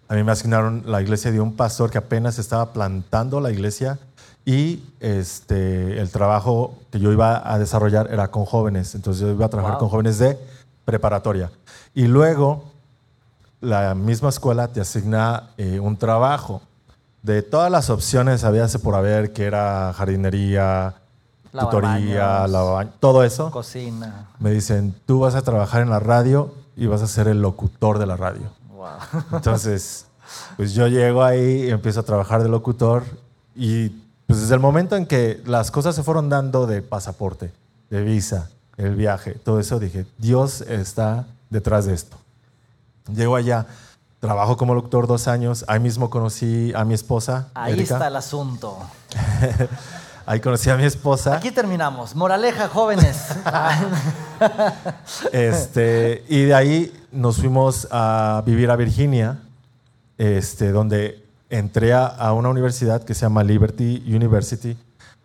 A 0.09 0.15
mí 0.15 0.23
me 0.23 0.33
asignaron 0.33 0.85
la 0.87 1.03
iglesia 1.03 1.33
de 1.33 1.41
un 1.41 1.57
pastor 1.57 1.91
que 1.91 1.99
apenas 1.99 2.39
estaba 2.39 2.73
plantando 2.73 3.41
la 3.41 3.51
iglesia 3.51 3.99
y 4.45 4.83
este, 5.01 6.01
el 6.01 6.11
trabajo 6.11 6.75
que 6.91 6.99
yo 6.99 7.13
iba 7.13 7.53
a 7.53 7.59
desarrollar 7.59 8.11
era 8.11 8.29
con 8.29 8.45
jóvenes. 8.45 8.95
Entonces 8.95 9.23
yo 9.23 9.31
iba 9.31 9.47
a 9.47 9.51
trabajar 9.51 9.79
con 9.79 9.89
jóvenes 9.89 10.19
de 10.19 10.39
preparatoria. 10.85 11.51
Y 11.95 12.07
luego 12.07 12.65
la 13.61 13.95
misma 13.95 14.31
escuela 14.31 14.69
te 14.69 14.81
asigna 14.81 15.51
eh, 15.57 15.81
un 15.81 15.97
trabajo. 15.97 16.63
De 17.23 17.43
todas 17.43 17.71
las 17.71 17.91
opciones 17.91 18.45
había 18.45 18.67
por 18.83 18.95
haber, 18.95 19.33
que 19.33 19.45
era 19.45 19.93
jardinería, 19.95 20.95
tutoría, 21.53 22.47
todo 23.01 23.25
eso. 23.25 23.51
Cocina. 23.51 24.29
Me 24.39 24.51
dicen, 24.51 24.95
tú 25.05 25.21
vas 25.21 25.35
a 25.35 25.43
trabajar 25.43 25.83
en 25.83 25.91
la 25.91 26.01
radio 26.01 26.55
y 26.77 26.87
vas 26.87 27.03
a 27.03 27.07
ser 27.07 27.29
el 27.29 27.43
locutor 27.43 27.99
de 27.99 28.07
la 28.07 28.17
radio. 28.17 28.51
Entonces, 29.33 30.07
pues 30.57 30.73
yo 30.73 30.87
llego 30.87 31.23
ahí 31.23 31.65
y 31.65 31.71
empiezo 31.71 32.01
a 32.01 32.03
trabajar 32.05 32.43
de 32.43 32.49
locutor 32.49 33.03
y 33.55 33.93
pues 34.29 34.43
desde 34.43 34.55
el 34.55 34.61
momento 34.61 34.95
en 34.95 35.07
que 35.07 35.41
las 35.47 35.71
cosas 35.71 35.97
se 35.97 36.03
fueron 36.03 36.29
dando 36.29 36.67
de 36.67 36.83
pasaporte, 36.83 37.51
de 37.89 38.03
visa, 38.03 38.51
el 38.77 38.95
viaje, 38.95 39.33
todo 39.33 39.59
eso, 39.59 39.81
dije, 39.81 40.05
Dios 40.19 40.61
está 40.61 41.25
detrás 41.49 41.87
de 41.87 41.95
esto. 41.95 42.19
Llego 43.11 43.37
allá, 43.37 43.65
trabajo 44.21 44.59
como 44.59 44.75
locutor 44.75 45.07
dos 45.07 45.29
años, 45.29 45.65
ahí 45.67 45.81
mismo 45.81 46.11
conocí 46.11 46.75
a 46.77 46.85
mi 46.85 46.93
esposa. 46.93 47.49
Ahí 47.55 47.81
está 47.81 48.09
el 48.09 48.17
asunto. 48.17 48.79
ahí 50.27 50.41
conocí 50.41 50.69
a 50.69 50.77
mi 50.77 50.85
esposa. 50.85 51.35
Aquí 51.35 51.51
terminamos. 51.51 52.15
Moraleja, 52.15 52.69
jóvenes. 52.69 53.29
este, 55.33 56.23
y 56.29 56.43
de 56.43 56.55
ahí 56.55 57.07
nos 57.11 57.39
fuimos 57.39 57.89
a 57.91 58.43
vivir 58.45 58.71
a 58.71 58.77
Virginia, 58.77 59.39
este, 60.19 60.71
donde 60.71 61.28
entré 61.51 61.93
a, 61.95 62.33
una 62.33 62.49
universidad 62.49 63.03
que 63.03 63.15
se 63.15 63.23
llama 63.23 63.43
Liberty 63.43 64.03
University 64.07 64.77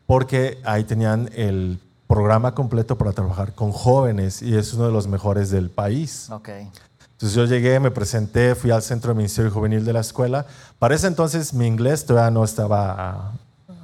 porque 0.06 0.60
ahí 0.64 0.84
tenían 0.84 1.30
el 1.34 1.80
programa 2.08 2.54
completo 2.54 2.98
para 2.98 3.12
trabajar 3.12 3.54
con 3.54 3.72
jóvenes 3.72 4.42
y 4.42 4.56
es 4.56 4.74
uno 4.74 4.86
de 4.86 4.92
los 4.92 5.08
mejores 5.08 5.50
del 5.50 5.70
país. 5.70 6.30
Okay. 6.30 6.70
Entonces 7.14 7.36
yo 7.36 7.46
llegué, 7.46 7.80
me 7.80 7.92
presenté, 7.92 8.56
fui 8.56 8.72
al 8.72 8.82
Centro 8.82 9.10
de 9.10 9.16
Ministerio 9.16 9.50
Juvenil 9.52 9.86
de 9.86 9.94
la 9.94 10.02
escuela. 10.02 10.46
Para 10.80 10.96
ese 10.96 11.08
entonces 11.08 11.54
mi 11.54 11.68
inglés 11.68 12.06
todavía 12.06 12.32
no 12.32 12.44
estaba 12.44 13.34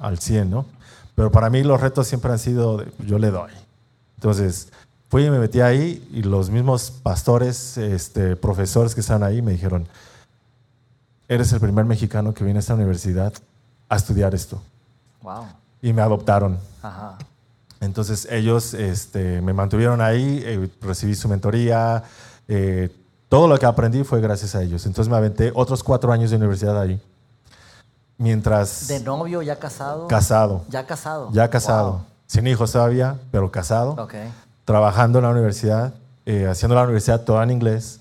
al 0.00 0.18
100, 0.18 0.50
¿no? 0.50 0.66
Pero 1.14 1.30
para 1.30 1.50
mí 1.50 1.62
los 1.62 1.80
retos 1.80 2.06
siempre 2.06 2.30
han 2.30 2.38
sido, 2.38 2.84
yo 3.06 3.18
le 3.18 3.30
doy. 3.30 3.52
Entonces 4.16 4.68
fui 5.08 5.26
y 5.26 5.30
me 5.30 5.38
metí 5.38 5.60
ahí 5.60 6.06
y 6.12 6.22
los 6.22 6.50
mismos 6.50 6.90
pastores, 6.90 7.76
este, 7.78 8.36
profesores 8.36 8.94
que 8.94 9.00
estaban 9.00 9.22
ahí 9.22 9.42
me 9.42 9.52
dijeron, 9.52 9.88
eres 11.30 11.52
el 11.52 11.60
primer 11.60 11.84
mexicano 11.84 12.34
que 12.34 12.42
viene 12.42 12.58
a 12.58 12.60
esta 12.60 12.74
universidad 12.74 13.32
a 13.88 13.96
estudiar 13.96 14.34
esto. 14.34 14.60
Wow. 15.22 15.46
Y 15.80 15.92
me 15.92 16.02
adoptaron. 16.02 16.58
Ajá. 16.82 17.18
Entonces 17.80 18.26
ellos 18.30 18.74
este, 18.74 19.40
me 19.40 19.52
mantuvieron 19.52 20.00
ahí, 20.00 20.42
eh, 20.44 20.68
recibí 20.82 21.14
su 21.14 21.28
mentoría, 21.28 22.02
eh, 22.48 22.90
todo 23.28 23.46
lo 23.46 23.56
que 23.58 23.64
aprendí 23.64 24.02
fue 24.02 24.20
gracias 24.20 24.56
a 24.56 24.62
ellos. 24.62 24.84
Entonces 24.86 25.08
me 25.08 25.16
aventé 25.16 25.52
otros 25.54 25.84
cuatro 25.84 26.10
años 26.10 26.30
de 26.30 26.36
universidad 26.36 26.78
ahí. 26.78 27.00
Mientras... 28.18 28.88
¿De 28.88 28.98
novio 28.98 29.40
ya 29.40 29.56
casado? 29.56 30.08
Casado. 30.08 30.64
Ya 30.68 30.84
casado. 30.84 31.30
Ya 31.32 31.48
casado. 31.48 32.04
Sin 32.26 32.48
hijos 32.48 32.72
todavía, 32.72 33.18
pero 33.30 33.52
casado. 33.52 33.92
Okay. 33.92 34.32
Trabajando 34.64 35.20
en 35.20 35.24
la 35.24 35.30
universidad, 35.30 35.94
eh, 36.26 36.48
haciendo 36.48 36.74
la 36.74 36.82
universidad 36.82 37.20
toda 37.22 37.44
en 37.44 37.52
inglés. 37.52 38.00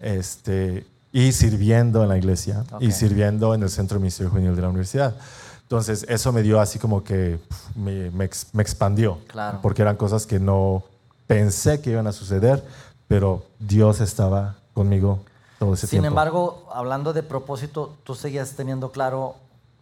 Este, 0.00 0.86
y 1.12 1.32
sirviendo 1.32 2.02
en 2.02 2.08
la 2.08 2.16
iglesia 2.16 2.64
y 2.80 2.90
sirviendo 2.92 3.54
en 3.54 3.62
el 3.62 3.70
Centro 3.70 3.96
de 3.96 4.00
Ministerio 4.02 4.30
Juvenil 4.30 4.56
de 4.56 4.62
la 4.62 4.68
universidad. 4.68 5.14
Entonces, 5.62 6.04
eso 6.08 6.32
me 6.32 6.42
dio 6.42 6.60
así 6.60 6.78
como 6.78 7.04
que 7.04 7.38
me, 7.74 8.10
me, 8.10 8.24
expandió, 8.24 9.18
claro. 9.26 9.60
porque 9.62 9.82
eran 9.82 9.96
cosas 9.96 10.26
que 10.26 10.38
no 10.38 10.84
pensé 11.26 11.80
que 11.80 11.90
iban 11.90 12.06
a 12.06 12.12
suceder, 12.12 12.62
pero 13.08 13.44
Dios 13.58 14.00
estaba 14.00 14.56
conmigo 14.74 15.20
todo 15.58 15.74
ese 15.74 15.86
tiempo. 15.86 16.02
Sin 16.02 16.06
embargo, 16.06 16.68
hablando 16.74 17.12
de 17.12 17.22
propósito, 17.22 17.96
tú 18.04 18.14
seguías 18.14 18.52
teniendo 18.52 18.90
claro 18.90 19.36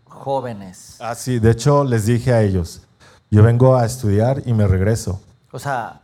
jóvenes. 0.05 0.97
Ah, 1.01 1.14
sí, 1.14 1.38
de 1.38 1.51
hecho 1.51 1.85
les 1.85 2.07
dije 2.07 2.33
a 2.33 2.43
ellos, 2.43 2.83
yo 3.31 3.43
vengo 3.43 3.77
a 3.77 3.85
estudiar 3.85 4.43
y 4.47 4.53
me 4.53 4.66
regreso. 4.66 5.21
O 5.53 5.59
sea, 5.59 6.01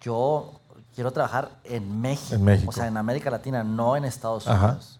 yo 0.00 0.57
quiero 0.98 1.12
trabajar 1.12 1.50
en 1.62 2.00
México, 2.00 2.34
en 2.34 2.42
México. 2.42 2.70
O 2.70 2.72
sea, 2.72 2.88
en 2.88 2.96
América 2.96 3.30
Latina, 3.30 3.62
no 3.62 3.96
en 3.96 4.04
Estados 4.04 4.48
Unidos. 4.48 4.98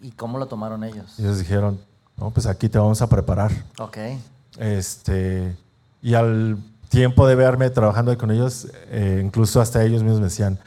¿Y 0.00 0.12
cómo 0.12 0.38
lo 0.38 0.46
tomaron 0.46 0.84
ellos? 0.84 1.18
Ellos 1.18 1.40
dijeron, 1.40 1.80
no, 2.16 2.30
pues 2.30 2.46
aquí 2.46 2.68
te 2.68 2.78
vamos 2.78 3.02
a 3.02 3.08
preparar. 3.08 3.50
Ok. 3.80 3.98
Este, 4.58 5.56
y 6.02 6.14
al 6.14 6.56
tiempo 6.88 7.26
de 7.26 7.34
verme 7.34 7.68
trabajando 7.70 8.16
con 8.16 8.30
ellos, 8.30 8.68
eh, 8.90 9.20
incluso 9.24 9.60
hasta 9.60 9.82
ellos 9.82 10.04
mismos 10.04 10.20
me 10.20 10.26
decían, 10.26 10.60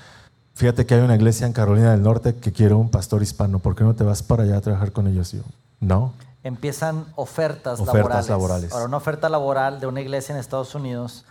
fíjate 0.53 0.85
que 0.85 0.95
hay 0.95 1.01
una 1.01 1.15
iglesia 1.15 1.47
en 1.47 1.53
Carolina 1.53 1.91
del 1.91 2.03
Norte 2.03 2.35
que 2.35 2.51
quiere 2.51 2.73
un 2.73 2.89
pastor 2.89 3.23
hispano, 3.23 3.59
¿por 3.59 3.73
qué 3.73 3.85
no 3.85 3.95
te 3.95 4.03
vas 4.03 4.21
para 4.21 4.43
allá 4.43 4.57
a 4.57 4.61
trabajar 4.61 4.91
con 4.91 5.07
ellos? 5.07 5.33
Y 5.33 5.37
yo, 5.37 5.43
no. 5.79 6.11
Empiezan 6.43 7.05
ofertas, 7.15 7.79
ofertas 7.79 8.27
laborales. 8.27 8.29
laborales. 8.29 8.73
Ahora, 8.73 8.85
una 8.87 8.97
oferta 8.97 9.29
laboral 9.29 9.79
de 9.79 9.87
una 9.87 10.01
iglesia 10.01 10.33
en 10.33 10.41
Estados 10.41 10.75
Unidos 10.75 11.23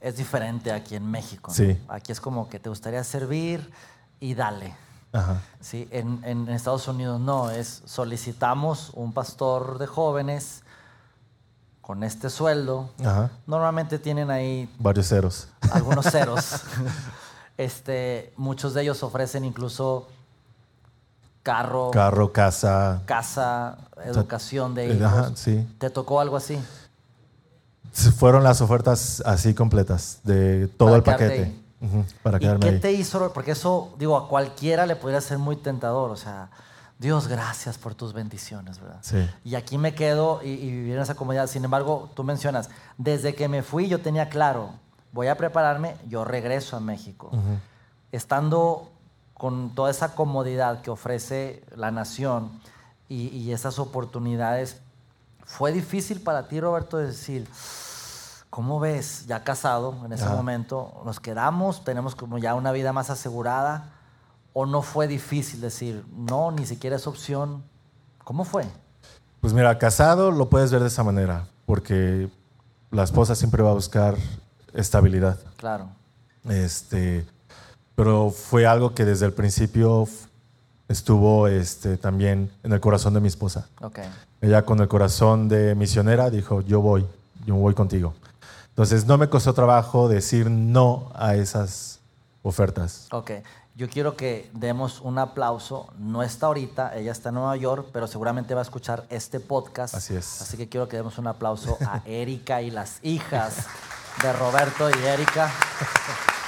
es 0.00 0.16
diferente 0.16 0.72
aquí 0.72 0.94
en 0.96 1.10
México. 1.10 1.52
Sí. 1.52 1.78
Aquí 1.88 2.12
es 2.12 2.20
como 2.20 2.48
que 2.48 2.58
te 2.58 2.68
gustaría 2.68 3.02
servir 3.04 3.70
y 4.20 4.34
dale. 4.34 4.74
Ajá. 5.12 5.40
Sí, 5.60 5.88
en, 5.90 6.20
en, 6.24 6.48
Estados 6.48 6.86
Unidos 6.86 7.18
no, 7.20 7.50
es 7.50 7.82
solicitamos 7.86 8.90
un 8.94 9.12
pastor 9.12 9.78
de 9.78 9.86
jóvenes 9.86 10.62
con 11.80 12.04
este 12.04 12.28
sueldo. 12.28 12.90
Ajá. 13.00 13.30
Normalmente 13.46 13.98
tienen 13.98 14.30
ahí... 14.30 14.72
Varios 14.78 15.08
ceros. 15.08 15.48
Algunos 15.72 16.04
ceros. 16.10 16.60
este, 17.56 18.32
muchos 18.36 18.74
de 18.74 18.82
ellos 18.82 19.02
ofrecen 19.02 19.44
incluso 19.44 20.06
carro. 21.42 21.90
Carro, 21.90 22.30
casa. 22.30 23.02
Casa, 23.06 23.78
educación 24.04 24.74
de 24.74 24.88
hijos. 24.88 25.02
Ajá, 25.02 25.32
sí. 25.34 25.66
¿Te 25.78 25.88
tocó 25.88 26.20
algo 26.20 26.36
así? 26.36 26.58
Fueron 27.92 28.44
las 28.44 28.60
ofertas 28.60 29.22
así 29.26 29.54
completas, 29.54 30.20
de 30.24 30.68
todo 30.68 30.96
el 30.96 31.02
paquete. 31.02 31.54
para 32.22 32.38
¿Y 32.38 32.58
qué 32.58 32.72
te 32.72 32.92
hizo? 32.92 33.32
Porque 33.32 33.52
eso, 33.52 33.94
digo, 33.98 34.16
a 34.16 34.28
cualquiera 34.28 34.86
le 34.86 34.96
podría 34.96 35.20
ser 35.20 35.38
muy 35.38 35.56
tentador. 35.56 36.10
O 36.10 36.16
sea, 36.16 36.50
Dios, 36.98 37.28
gracias 37.28 37.78
por 37.78 37.94
tus 37.94 38.12
bendiciones, 38.12 38.80
¿verdad? 38.80 38.98
Sí. 39.02 39.28
Y 39.44 39.54
aquí 39.54 39.78
me 39.78 39.94
quedo 39.94 40.40
y, 40.42 40.48
y 40.48 40.70
vivir 40.70 40.96
en 40.96 41.02
esa 41.02 41.14
comodidad. 41.14 41.46
Sin 41.46 41.64
embargo, 41.64 42.10
tú 42.14 42.24
mencionas, 42.24 42.70
desde 42.96 43.34
que 43.34 43.48
me 43.48 43.62
fui 43.62 43.88
yo 43.88 44.00
tenía 44.00 44.28
claro, 44.28 44.70
voy 45.12 45.28
a 45.28 45.36
prepararme, 45.36 45.96
yo 46.08 46.24
regreso 46.24 46.76
a 46.76 46.80
México. 46.80 47.30
Estando 48.12 48.90
con 49.34 49.74
toda 49.74 49.90
esa 49.90 50.14
comodidad 50.14 50.82
que 50.82 50.90
ofrece 50.90 51.62
la 51.76 51.90
nación 51.90 52.60
y, 53.08 53.28
y 53.28 53.52
esas 53.52 53.78
oportunidades, 53.78 54.80
fue 55.48 55.72
difícil 55.72 56.20
para 56.20 56.46
ti, 56.46 56.60
Roberto, 56.60 56.98
decir, 56.98 57.48
¿cómo 58.50 58.78
ves? 58.78 59.24
Ya 59.26 59.42
casado 59.42 59.94
en 60.04 60.12
ese 60.12 60.24
Ajá. 60.24 60.34
momento, 60.34 61.00
nos 61.06 61.20
quedamos, 61.20 61.84
tenemos 61.84 62.14
como 62.14 62.36
ya 62.36 62.54
una 62.54 62.70
vida 62.70 62.92
más 62.92 63.08
asegurada, 63.08 63.94
o 64.52 64.66
no 64.66 64.82
fue 64.82 65.08
difícil 65.08 65.62
decir, 65.62 66.04
no, 66.14 66.52
ni 66.52 66.66
siquiera 66.66 66.96
es 66.96 67.06
opción. 67.06 67.64
¿Cómo 68.24 68.44
fue? 68.44 68.66
Pues 69.40 69.54
mira, 69.54 69.78
casado 69.78 70.30
lo 70.30 70.50
puedes 70.50 70.70
ver 70.70 70.82
de 70.82 70.88
esa 70.88 71.02
manera, 71.02 71.46
porque 71.64 72.28
la 72.90 73.04
esposa 73.04 73.34
siempre 73.34 73.62
va 73.62 73.70
a 73.70 73.74
buscar 73.74 74.16
estabilidad. 74.74 75.38
Claro. 75.56 75.88
Este, 76.44 77.26
pero 77.94 78.30
fue 78.30 78.66
algo 78.66 78.94
que 78.94 79.06
desde 79.06 79.24
el 79.24 79.32
principio 79.32 80.06
estuvo 80.88 81.46
este, 81.48 81.96
también 81.96 82.50
en 82.62 82.72
el 82.72 82.80
corazón 82.80 83.14
de 83.14 83.20
mi 83.20 83.28
esposa. 83.28 83.68
Ok. 83.80 84.00
Ella 84.40 84.64
con 84.64 84.80
el 84.80 84.88
corazón 84.88 85.48
de 85.48 85.74
misionera 85.74 86.30
dijo, 86.30 86.62
yo 86.62 86.80
voy, 86.80 87.06
yo 87.44 87.54
voy 87.54 87.74
contigo. 87.74 88.14
Entonces 88.70 89.06
no 89.06 89.18
me 89.18 89.28
costó 89.28 89.54
trabajo 89.54 90.08
decir 90.08 90.50
no 90.50 91.10
a 91.14 91.34
esas 91.34 92.00
ofertas. 92.42 93.08
Ok. 93.10 93.32
Yo 93.74 93.88
quiero 93.88 94.16
que 94.16 94.50
demos 94.54 95.00
un 95.00 95.18
aplauso. 95.18 95.88
No 95.98 96.24
está 96.24 96.46
ahorita, 96.46 96.96
ella 96.96 97.12
está 97.12 97.28
en 97.28 97.36
Nueva 97.36 97.56
York, 97.56 97.90
pero 97.92 98.08
seguramente 98.08 98.54
va 98.54 98.60
a 98.60 98.62
escuchar 98.62 99.06
este 99.08 99.38
podcast. 99.38 99.94
Así 99.94 100.16
es. 100.16 100.42
Así 100.42 100.56
que 100.56 100.68
quiero 100.68 100.88
que 100.88 100.96
demos 100.96 101.16
un 101.18 101.28
aplauso 101.28 101.78
a 101.86 102.02
Erika 102.04 102.60
y 102.60 102.70
las 102.70 102.98
hijas 103.02 103.66
de 104.20 104.32
Roberto 104.32 104.90
y 104.90 105.04
Erika. 105.04 105.52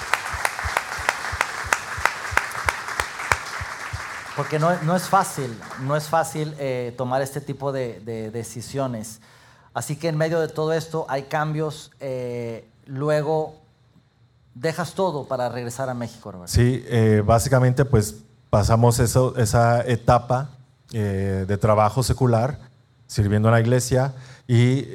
Porque 4.37 4.59
no, 4.59 4.71
no 4.83 4.97
es 4.97 5.09
fácil, 5.09 5.55
no 5.83 5.97
es 5.97 6.09
fácil 6.09 6.55
eh, 6.59 6.95
tomar 6.97 7.21
este 7.23 7.41
tipo 7.41 7.73
de, 7.73 8.01
de 8.01 8.31
decisiones. 8.31 9.21
Así 9.75 9.97
que 9.97 10.09
en 10.09 10.17
medio 10.17 10.41
de 10.41 10.49
todo 10.49 10.73
esto 10.73 11.07
hay 11.09 11.25
cambios. 11.25 11.91
eh, 12.01 12.67
luego 12.87 13.55
dejas 14.55 14.95
todo 14.95 15.27
para 15.27 15.49
regresar 15.49 15.89
a 15.89 15.95
México, 15.95 16.33
Roberto. 16.33 16.53
Sí, 16.53 16.85
eh, 16.89 17.23
básicamente 17.25 17.85
pues 17.85 18.17
pasamos 18.51 18.99
eso, 18.99 19.37
esa 19.37 19.83
etapa 19.87 20.51
eh, 20.93 21.45
de 21.47 21.57
trabajo 21.57 22.03
secular, 22.03 22.59
sirviendo 23.07 23.49
en 23.49 23.55
la 23.55 23.61
iglesia, 23.61 24.13
y 24.49 24.89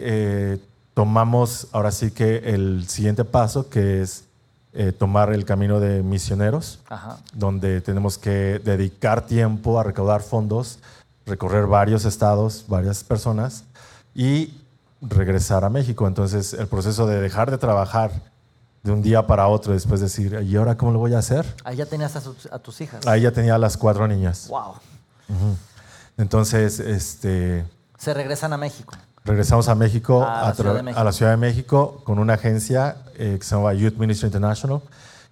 tomamos 0.93 1.67
ahora 1.71 1.91
sí 1.91 2.11
que 2.11 2.37
el 2.53 2.87
siguiente 2.89 3.23
paso, 3.23 3.69
que 3.69 4.01
es 4.01 4.24
eh, 4.75 4.91
tomar 4.91 5.31
el 5.33 5.45
camino 5.45 5.79
de 5.79 6.03
misioneros, 6.03 6.79
Ajá. 6.89 7.17
donde 7.33 7.81
tenemos 7.81 8.17
que 8.17 8.59
dedicar 8.63 9.25
tiempo 9.25 9.79
a 9.79 9.83
recaudar 9.83 10.21
fondos, 10.21 10.79
recorrer 11.25 11.65
varios 11.65 12.05
estados, 12.05 12.65
varias 12.67 13.03
personas, 13.03 13.63
y 14.13 14.53
regresar 15.01 15.63
a 15.65 15.69
México. 15.69 16.07
Entonces 16.07 16.53
el 16.53 16.67
proceso 16.67 17.07
de 17.07 17.19
dejar 17.21 17.49
de 17.51 17.57
trabajar 17.57 18.11
de 18.83 18.91
un 18.91 19.01
día 19.01 19.25
para 19.25 19.47
otro, 19.47 19.73
después 19.73 19.99
decir, 19.99 20.39
¿y 20.45 20.55
ahora 20.55 20.77
cómo 20.77 20.91
lo 20.91 20.99
voy 20.99 21.13
a 21.15 21.19
hacer? 21.19 21.45
Ahí 21.63 21.77
ya 21.77 21.85
tenías 21.87 22.15
a, 22.15 22.21
sus- 22.21 22.47
a 22.51 22.59
tus 22.59 22.79
hijas. 22.81 23.07
Ahí 23.07 23.21
ya 23.21 23.31
tenía 23.31 23.57
las 23.57 23.77
cuatro 23.77 24.07
niñas. 24.07 24.47
Wow. 24.49 24.75
Entonces, 26.17 26.79
este, 26.79 27.65
Se 27.97 28.13
regresan 28.13 28.53
a 28.53 28.57
México. 28.57 28.93
Regresamos 29.25 29.67
a 29.67 29.75
México, 29.75 30.23
A 30.23 30.41
la 30.41 30.47
a, 30.49 30.53
de 30.53 30.83
México. 30.83 30.99
a 31.01 31.03
la 31.03 31.11
Ciudad 31.11 31.31
de 31.31 31.37
México, 31.37 32.01
con 32.05 32.19
una 32.19 32.33
agencia 32.35 32.97
eh, 33.17 33.37
que 33.39 33.45
se 33.45 33.55
llama 33.55 33.73
Youth 33.73 33.95
Ministry 33.97 34.27
International. 34.27 34.81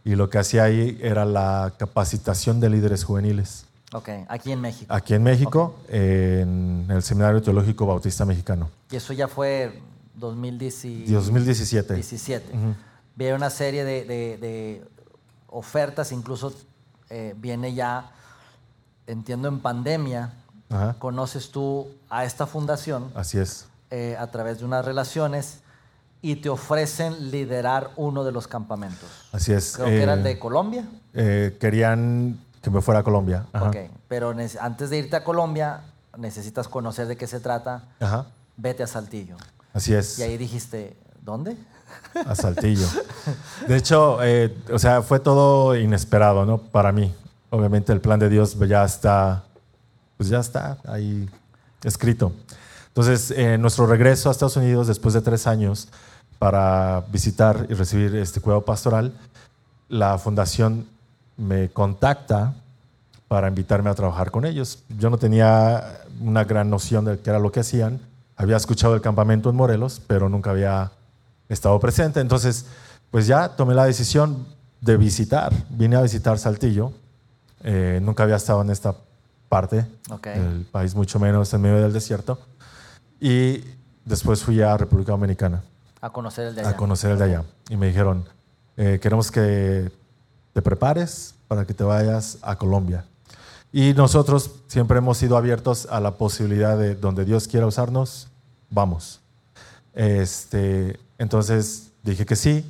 Y 0.06 0.16
lo 0.16 0.30
que 0.30 0.38
hacía 0.40 0.64
ahí 0.66 1.00
era 1.02 1.24
la 1.24 1.74
capacitación 1.78 2.60
de 2.60 2.70
líderes 2.70 3.06
juveniles. 3.06 3.66
Ok, 3.94 4.10
aquí 4.28 4.52
en 4.52 4.60
México. 4.60 4.94
Aquí 4.94 5.14
en 5.14 5.24
México, 5.24 5.76
en 5.88 6.88
el 6.90 7.02
Seminario 7.04 7.42
Teológico 7.42 7.86
Bautista 7.86 8.26
Mexicano. 8.26 8.70
Y 8.92 8.96
eso 8.98 9.14
ya 9.14 9.28
fue 9.30 9.80
2017. 10.16 11.12
2017. 11.12 11.94
17. 11.96 12.52
Vi 13.16 13.26
una 13.32 13.50
serie 13.50 13.86
de, 13.86 14.04
de- 14.04 14.38
de 14.40 14.84
ofertas, 15.48 16.12
incluso 16.12 16.52
eh, 17.10 17.36
viene 17.38 17.74
ya, 17.76 18.12
entiendo, 19.08 19.48
en 19.48 19.60
pandemia. 19.60 20.34
Ajá, 20.70 20.96
Conoces 20.98 21.52
tú 21.52 21.88
a 22.10 22.26
esta 22.26 22.48
fundación 22.48 23.12
así 23.16 23.38
es. 23.38 23.68
Eh, 23.96 24.16
a 24.18 24.26
través 24.32 24.58
de 24.58 24.66
unas 24.66 24.84
relaciones 24.84 25.60
y 26.24 26.38
te 26.38 26.50
ofrecen 26.50 27.30
liderar 27.30 27.92
uno 27.96 28.24
de 28.24 28.32
los 28.32 28.48
campamentos. 28.48 29.08
Así 29.32 29.54
es. 29.54 29.74
Creo 29.76 29.86
que 29.88 30.02
era 30.02 30.14
el 30.14 30.22
Eh, 30.22 30.24
de 30.24 30.40
Colombia. 30.40 30.84
eh, 31.14 31.56
querían 31.60 32.40
que 32.64 32.72
me 32.72 32.82
fuera 32.82 33.02
a 33.02 33.04
Colombia. 33.04 33.46
Ajá. 33.54 33.68
Ok, 33.70 33.76
pero 34.08 34.34
antes 34.62 34.90
de 34.90 34.98
irte 34.98 35.16
a 35.16 35.24
Colombia 35.24 35.82
necesitas 36.18 36.68
conocer 36.68 37.06
de 37.06 37.18
qué 37.18 37.28
se 37.28 37.40
trata. 37.40 37.84
Ajá, 38.00 38.26
Vete 38.58 38.82
a 38.82 38.88
Saltillo. 38.88 39.36
así 39.74 39.94
es. 39.94 40.18
Y 40.18 40.24
ahí 40.24 40.38
dijiste, 40.38 40.96
¿dónde? 41.22 41.56
A 42.26 42.34
Saltillo. 42.36 42.88
De 43.68 43.76
hecho, 43.78 44.18
eh, 44.24 44.56
o 44.72 44.80
sea, 44.80 45.04
fue 45.04 45.20
todo 45.20 45.76
inesperado, 45.76 46.46
¿no? 46.46 46.58
Para 46.58 46.92
mí. 46.92 47.14
Obviamente 47.52 47.92
el 47.94 48.02
plan 48.02 48.20
de 48.20 48.30
Dios 48.30 48.58
ya 48.68 48.84
está, 48.86 49.44
pues 50.18 50.30
ya 50.30 50.40
está 50.40 50.78
ahí 50.88 51.30
escrito. 51.84 52.32
Entonces, 52.94 53.32
eh, 53.32 53.58
nuestro 53.58 53.88
regreso 53.88 54.30
a 54.30 54.32
Estados 54.32 54.56
Unidos 54.56 54.86
después 54.88 55.16
de 55.16 55.22
tres 55.22 55.48
años 55.48 55.88
para 56.38 57.04
visitar 57.12 57.66
y 57.70 57.74
recibir 57.74 58.16
este 58.16 58.40
cuidado 58.40 58.62
pastoral, 58.62 59.14
la 59.90 60.18
fundación 60.20 60.86
me 61.36 61.70
contacta 61.70 62.54
para 63.28 63.48
invitarme 63.48 63.90
a 63.90 63.96
trabajar 63.96 64.30
con 64.30 64.46
ellos. 64.46 64.84
Yo 65.00 65.10
no 65.10 65.18
tenía 65.18 66.02
una 66.22 66.44
gran 66.44 66.70
noción 66.70 67.06
de 67.06 67.18
qué 67.20 67.32
era 67.32 67.40
lo 67.40 67.52
que 67.52 67.62
hacían. 67.62 68.00
Había 68.36 68.58
escuchado 68.58 68.94
el 68.94 69.02
campamento 69.02 69.50
en 69.50 69.56
Morelos, 69.56 70.00
pero 70.06 70.30
nunca 70.30 70.52
había 70.52 70.92
estado 71.50 71.80
presente. 71.80 72.20
Entonces, 72.20 72.66
pues 73.10 73.26
ya 73.26 73.50
tomé 73.50 73.74
la 73.74 73.86
decisión 73.86 74.46
de 74.82 74.98
visitar. 74.98 75.52
Vine 75.70 75.96
a 75.96 76.02
visitar 76.02 76.38
Saltillo. 76.38 76.92
Eh, 77.64 78.00
nunca 78.04 78.22
había 78.24 78.36
estado 78.36 78.62
en 78.62 78.70
esta 78.70 78.94
parte 79.50 79.86
Ok. 80.12 80.28
del 80.28 80.66
país, 80.72 80.94
mucho 80.94 81.20
menos 81.20 81.52
en 81.54 81.62
medio 81.62 81.82
del 81.82 81.94
desierto. 81.94 82.40
Y 83.20 83.64
después 84.06 84.44
fui 84.44 84.62
a 84.62 84.76
República 84.78 85.12
Dominicana 85.12 85.64
A 86.02 86.10
conocer 86.10 86.48
el 86.48 86.56
de 86.56 86.62
allá. 86.62 86.70
a 86.72 86.76
conocer 86.76 87.12
el 87.12 87.18
de 87.18 87.24
allá. 87.24 87.44
Y 87.70 87.78
me 87.78 87.88
dijeron, 87.88 88.26
eh, 88.78 89.00
queremos 89.02 89.32
que 89.32 89.92
te 90.54 90.62
prepares 90.62 91.36
para 91.48 91.66
que 91.66 91.74
te 91.74 91.84
vayas 91.84 92.38
a 92.42 92.56
Colombia. 92.58 93.06
Y 93.72 93.94
nosotros 93.94 94.52
siempre 94.68 95.00
hemos 95.00 95.18
sido 95.18 95.36
abiertos 95.36 95.88
a 95.90 96.00
la 96.00 96.12
posibilidad 96.12 96.78
de 96.78 96.96
donde 96.96 97.26
Dios 97.26 97.48
quiera 97.48 97.66
usarnos, 97.66 98.28
vamos. 98.70 99.20
Este, 99.94 101.00
entonces 101.18 101.92
dije 102.04 102.26
que 102.26 102.36
sí. 102.36 102.66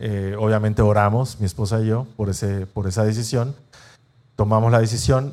Eh, 0.00 0.34
obviamente 0.38 0.82
oramos, 0.82 1.38
mi 1.38 1.46
esposa 1.46 1.80
y 1.80 1.86
yo, 1.86 2.06
por, 2.16 2.28
ese, 2.28 2.66
por 2.66 2.88
esa 2.88 3.04
decisión. 3.04 3.54
Tomamos 4.34 4.72
la 4.72 4.80
decisión, 4.80 5.32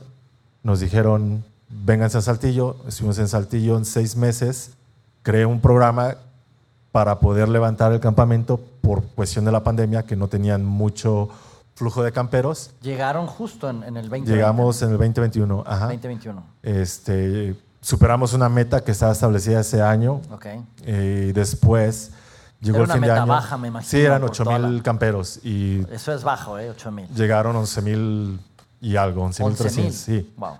nos 0.61 0.79
dijeron, 0.79 1.43
vénganse 1.71 2.17
a 2.17 2.21
Saltillo. 2.21 2.77
Estuvimos 2.87 3.17
en 3.19 3.27
Saltillo 3.27 3.77
en 3.77 3.85
seis 3.85 4.15
meses. 4.15 4.71
Creé 5.23 5.45
un 5.45 5.59
programa 5.61 6.15
para 6.91 7.19
poder 7.19 7.47
levantar 7.49 7.91
el 7.93 7.99
campamento 7.99 8.59
por 8.81 9.03
cuestión 9.05 9.45
de 9.45 9.51
la 9.51 9.63
pandemia, 9.63 10.03
que 10.03 10.15
no 10.15 10.27
tenían 10.27 10.65
mucho 10.65 11.29
flujo 11.75 12.03
de 12.03 12.11
camperos. 12.11 12.71
Llegaron 12.81 13.27
justo 13.27 13.69
en, 13.69 13.77
en 13.83 13.95
el 13.97 14.03
2020. 14.09 14.31
Llegamos 14.33 14.81
en 14.81 14.89
el 14.89 14.97
2021. 14.97 15.63
Ajá. 15.65 15.85
2021. 15.85 16.43
Este, 16.63 17.55
superamos 17.79 18.33
una 18.33 18.49
meta 18.49 18.83
que 18.83 18.91
estaba 18.91 19.11
establecida 19.13 19.61
ese 19.61 19.81
año 19.81 20.21
Ok. 20.31 20.45
eh, 20.83 21.27
y 21.29 21.31
después 21.31 22.11
llegó 22.59 22.77
Era 22.79 22.83
el 22.83 22.89
una 22.89 22.93
fin 22.95 23.01
de 23.03 23.07
meta 23.07 23.23
año. 23.23 23.31
baja, 23.31 23.57
me 23.57 23.67
imagino, 23.69 23.89
Sí, 23.89 23.99
eran 24.01 24.21
por 24.21 24.29
8 24.31 24.43
toda 24.43 24.59
mil 24.59 24.77
la- 24.77 24.83
camperos 24.83 25.39
y 25.43 25.85
Eso 25.91 26.13
es 26.13 26.23
bajo, 26.23 26.59
¿eh? 26.59 26.69
8 26.69 26.91
mil. 26.91 27.07
llegaron 27.15 27.55
11 27.55 27.81
mil 27.81 28.39
y 28.81 28.95
algo, 28.97 29.23
11 29.23 29.43
mil 29.45 29.55
300. 29.55 29.95
Sí. 29.95 30.33
Wow. 30.37 30.57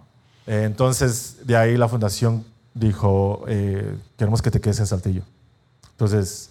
Eh, 0.52 0.66
entonces, 0.66 1.38
de 1.46 1.56
ahí 1.56 1.78
la 1.78 1.88
fundación 1.88 2.44
dijo, 2.74 3.44
eh, 3.48 3.98
queremos 4.18 4.42
que 4.42 4.52
te 4.52 4.60
quedes 4.60 4.80
en 4.80 4.88
Saltillo. 4.88 5.22
Entonces, 5.92 6.50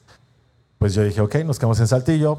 pues 0.79 0.95
yo 0.95 1.03
dije, 1.05 1.21
ok, 1.21 1.35
nos 1.45 1.59
quedamos 1.59 1.79
en 1.81 1.87
Saltillo. 1.89 2.39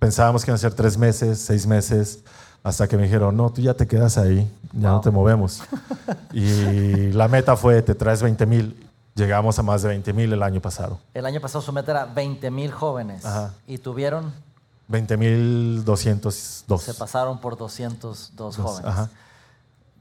Pensábamos 0.00 0.44
que 0.44 0.50
iban 0.50 0.56
a 0.56 0.58
ser 0.58 0.74
tres 0.74 0.98
meses, 0.98 1.38
seis 1.38 1.64
meses, 1.66 2.20
hasta 2.64 2.88
que 2.88 2.96
me 2.96 3.04
dijeron, 3.04 3.36
no, 3.36 3.50
tú 3.50 3.60
ya 3.62 3.74
te 3.74 3.86
quedas 3.86 4.18
ahí, 4.18 4.50
ya 4.72 4.88
Wow. 4.88 4.96
no 4.96 5.00
te 5.00 5.10
movemos. 5.12 5.62
y 6.32 7.12
la 7.12 7.28
meta 7.28 7.56
fue, 7.56 7.82
te 7.82 7.94
traes 7.94 8.20
20 8.22 8.44
mil. 8.46 8.88
Llegamos 9.14 9.58
a 9.58 9.62
más 9.62 9.82
de 9.82 9.88
20 9.90 10.12
mil 10.12 10.32
el 10.32 10.42
año 10.42 10.60
pasado. 10.60 10.98
El 11.14 11.24
año 11.24 11.40
pasado 11.40 11.62
su 11.62 11.72
meta 11.72 11.92
era 11.92 12.04
20 12.06 12.50
mil 12.50 12.70
jóvenes. 12.72 13.24
Ajá. 13.24 13.54
Y 13.66 13.78
tuvieron, 13.78 14.32
20 14.88 15.16
mil 15.16 15.84
202. 15.84 16.82
se 16.82 16.94
pasaron 16.94 17.40
por 17.40 17.56
202 17.56 18.32
Dos, 18.36 18.56
jóvenes. 18.56 18.84
ajá. 18.90 19.10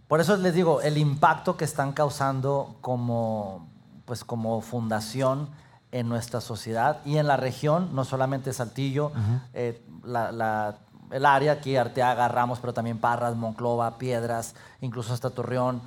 Por 0.08 0.20
eso 0.22 0.38
les 0.38 0.54
digo, 0.54 0.82
el 0.82 0.98
impacto 0.98 1.58
que 1.58 1.66
están 1.66 1.92
causando 1.94 2.76
como, 2.82 3.68
pues 4.06 4.24
como 4.24 4.62
fundación 4.62 5.50
en 5.92 6.08
nuestra 6.10 6.42
sociedad 6.42 7.00
y 7.06 7.18
en 7.18 7.28
la 7.28 7.38
región, 7.38 7.96
no 7.96 8.04
solamente 8.06 8.54
Saltillo, 8.54 9.12
eh, 9.54 9.82
la, 10.04 10.32
la, 10.32 10.78
el 11.12 11.26
área 11.26 11.54
aquí, 11.54 11.76
Arteaga, 11.78 12.28
Ramos, 12.28 12.60
pero 12.60 12.74
también 12.74 12.98
Parras, 13.00 13.36
Monclova, 13.36 13.98
Piedras, 13.98 14.54
incluso 14.82 15.14
hasta 15.14 15.30
Torreón 15.30 15.82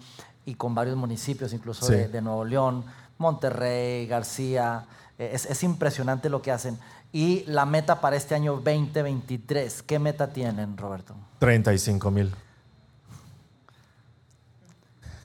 y 0.46 0.54
con 0.54 0.74
varios 0.74 0.96
municipios, 0.96 1.52
incluso 1.52 1.86
Sí. 1.86 1.92
de, 1.92 2.08
de 2.08 2.22
Nuevo 2.22 2.44
León, 2.44 2.84
Monterrey, 3.18 4.06
García. 4.06 4.86
Eh, 5.18 5.30
Es, 5.34 5.44
es 5.46 5.62
impresionante 5.62 6.28
lo 6.30 6.40
que 6.42 6.50
hacen. 6.52 6.78
Y 7.12 7.44
la 7.46 7.66
meta 7.66 8.00
para 8.00 8.16
este 8.16 8.34
año 8.34 8.54
2023, 8.54 9.82
¿qué 9.82 9.98
meta 9.98 10.28
tienen, 10.32 10.76
Roberto? 10.76 11.14
35 11.38 12.10
mil. 12.10 12.34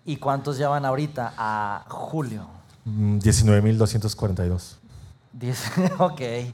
¿Y 0.05 0.17
cuántos 0.17 0.57
llevan 0.57 0.85
ahorita 0.85 1.33
a 1.37 1.85
julio? 1.87 2.45
Mm, 2.85 3.19
19.242. 3.19 4.75
Diez- 5.37 5.71
ok. 5.99 6.53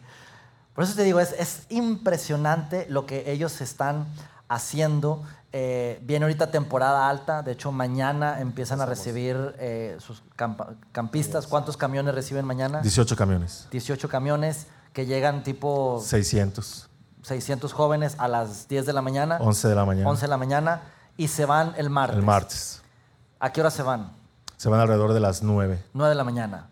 Por 0.73 0.83
eso 0.83 0.95
te 0.95 1.03
digo, 1.03 1.19
es, 1.19 1.33
es 1.37 1.63
impresionante 1.69 2.85
lo 2.89 3.05
que 3.05 3.31
ellos 3.31 3.59
están 3.61 4.05
haciendo. 4.47 5.23
Eh, 5.51 5.99
viene 6.03 6.25
ahorita 6.25 6.51
temporada 6.51 7.09
alta, 7.09 7.41
de 7.41 7.53
hecho 7.53 7.71
mañana 7.71 8.39
empiezan 8.39 8.81
a 8.81 8.85
recibir 8.85 9.55
eh, 9.57 9.97
sus 9.99 10.21
campa- 10.37 10.75
campistas. 10.91 11.47
¿Cuántos 11.47 11.75
camiones 11.75 12.13
reciben 12.13 12.45
mañana? 12.45 12.81
18 12.81 13.15
camiones. 13.15 13.67
18 13.71 14.07
camiones 14.09 14.67
que 14.93 15.05
llegan 15.07 15.43
tipo 15.43 16.01
600. 16.05 16.87
600 17.23 17.73
jóvenes 17.73 18.15
a 18.19 18.27
las 18.27 18.67
10 18.67 18.85
de 18.85 18.93
la 18.93 19.01
mañana, 19.01 19.37
11 19.41 19.67
de 19.67 19.75
la 19.75 19.85
mañana. 19.85 20.09
11 20.09 20.21
de 20.21 20.27
la 20.29 20.37
mañana 20.37 20.81
y 21.17 21.27
se 21.27 21.45
van 21.45 21.73
el 21.77 21.89
martes. 21.89 22.17
El 22.17 22.23
martes. 22.23 22.81
¿A 23.39 23.51
qué 23.51 23.61
hora 23.61 23.71
se 23.71 23.83
van? 23.83 24.11
Se 24.57 24.69
van 24.69 24.79
alrededor 24.79 25.13
de 25.13 25.19
las 25.19 25.41
9. 25.43 25.83
9 25.93 26.09
de 26.09 26.15
la 26.15 26.23
mañana. 26.23 26.67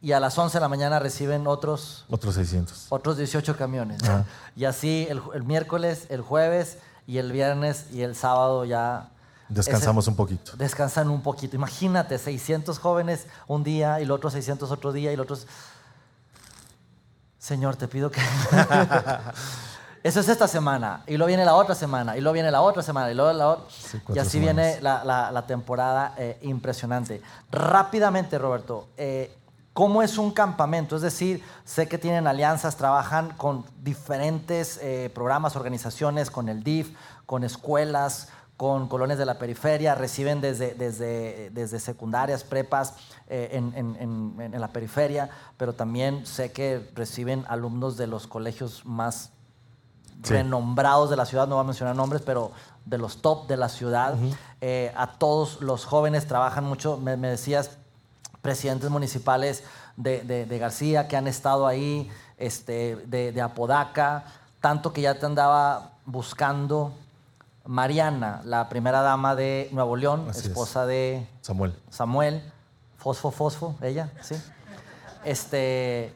Y 0.00 0.12
a 0.12 0.18
las 0.20 0.36
11 0.36 0.56
de 0.58 0.60
la 0.60 0.68
mañana 0.68 0.98
reciben 0.98 1.46
otros 1.46 2.04
Otros 2.10 2.34
600. 2.34 2.86
otros 2.88 3.16
18 3.16 3.56
camiones. 3.56 4.02
Y 4.56 4.64
así 4.64 5.06
el, 5.08 5.22
el 5.34 5.44
miércoles, 5.44 6.06
el 6.08 6.22
jueves 6.22 6.78
y 7.06 7.18
el 7.18 7.30
viernes 7.30 7.86
y 7.92 8.02
el 8.02 8.16
sábado 8.16 8.64
ya... 8.64 9.08
Descansamos 9.48 10.08
un 10.08 10.16
poquito. 10.16 10.56
descansan 10.56 11.08
un 11.10 11.22
poquito. 11.22 11.54
Imagínate, 11.56 12.18
600 12.18 12.78
jóvenes 12.78 13.26
un 13.46 13.62
día 13.62 14.00
y 14.00 14.06
los 14.06 14.16
otros 14.16 14.32
600 14.32 14.70
otro 14.72 14.92
día 14.92 15.12
y 15.12 15.16
los 15.16 15.24
otros... 15.24 15.46
Señor, 17.38 17.76
te 17.76 17.86
pido 17.86 18.10
que... 18.10 18.20
Eso 20.02 20.20
es 20.20 20.28
esta 20.28 20.48
semana. 20.48 21.02
Y 21.06 21.16
luego 21.16 21.28
viene 21.28 21.44
la 21.44 21.54
otra 21.54 21.74
semana. 21.74 22.16
Y 22.16 22.20
luego 22.20 22.34
viene 22.34 22.50
la 22.50 22.60
otra 22.62 22.82
semana. 22.82 23.10
Y 23.10 23.14
luego 23.14 23.32
la 23.32 23.48
otra... 23.50 23.64
Sí, 23.70 24.00
y 24.14 24.18
así 24.18 24.30
semanas. 24.40 24.56
viene 24.66 24.80
la, 24.82 25.04
la- 25.04 25.30
la 25.30 25.46
temporada 25.46 26.14
eh, 26.18 26.38
impresionante. 26.42 27.22
Rápidamente, 27.52 28.36
Roberto, 28.38 28.88
eh, 28.96 29.32
¿cómo 29.72 30.02
es 30.02 30.18
un 30.18 30.32
campamento? 30.32 30.96
Es 30.96 31.02
decir, 31.02 31.42
sé 31.64 31.86
que 31.86 31.98
tienen 31.98 32.26
alianzas, 32.26 32.76
trabajan 32.76 33.30
con 33.36 33.64
diferentes 33.80 34.78
eh, 34.82 35.10
programas, 35.14 35.54
organizaciones, 35.54 36.30
con 36.30 36.48
el 36.48 36.64
DIF, 36.64 36.96
con 37.26 37.44
escuelas, 37.44 38.28
con 38.56 38.88
colonias 38.88 39.18
de 39.18 39.26
la 39.26 39.38
periferia, 39.38 39.94
reciben 39.94 40.40
desde, 40.40 40.74
desde, 40.74 41.50
desde 41.50 41.78
secundarias, 41.80 42.42
prepas 42.44 42.94
eh, 43.28 43.50
en, 43.52 43.72
en- 43.76 43.96
en- 44.40 44.54
en 44.54 44.60
la 44.60 44.68
periferia, 44.68 45.30
pero 45.56 45.72
también 45.74 46.26
sé 46.26 46.50
que 46.52 46.90
reciben 46.94 47.44
alumnos 47.48 47.96
de 47.96 48.06
los 48.08 48.26
colegios 48.26 48.84
más 48.84 49.30
Sí. 50.22 50.34
renombrados 50.34 51.10
de 51.10 51.16
la 51.16 51.24
ciudad, 51.26 51.46
no 51.48 51.56
voy 51.56 51.64
a 51.64 51.66
mencionar 51.66 51.96
nombres, 51.96 52.22
pero 52.24 52.52
de 52.84 52.98
los 52.98 53.22
top 53.22 53.46
de 53.48 53.56
la 53.56 53.68
ciudad. 53.68 54.14
Eh, 54.60 54.92
a 54.96 55.06
todos 55.18 55.60
los 55.60 55.84
jóvenes 55.84 56.26
trabajan 56.26 56.64
mucho, 56.64 56.96
me, 56.96 57.16
me 57.16 57.28
decías, 57.28 57.70
presidentes 58.40 58.90
municipales 58.90 59.64
de, 59.96 60.22
de- 60.22 60.46
de 60.46 60.58
García 60.58 61.06
que 61.08 61.16
han 61.16 61.26
estado 61.28 61.66
ahí, 61.66 62.10
este, 62.38 62.96
de, 63.06 63.32
de 63.32 63.40
Apodaca, 63.40 64.24
tanto 64.60 64.92
que 64.92 65.00
ya 65.02 65.18
te 65.18 65.26
andaba 65.26 65.92
buscando 66.06 66.92
Mariana, 67.64 68.40
la 68.44 68.68
primera 68.68 69.02
dama 69.02 69.34
de 69.36 69.68
Nuevo 69.72 69.94
León, 69.96 70.26
Así 70.28 70.40
es. 70.40 70.46
esposa 70.46 70.86
de 70.86 71.28
Samuel. 71.40 71.76
Samuel, 71.90 72.52
Fosfo 72.98 73.30
Fosfo, 73.30 73.76
ella, 73.80 74.10
¿sí? 74.22 74.34
Este, 75.24 76.12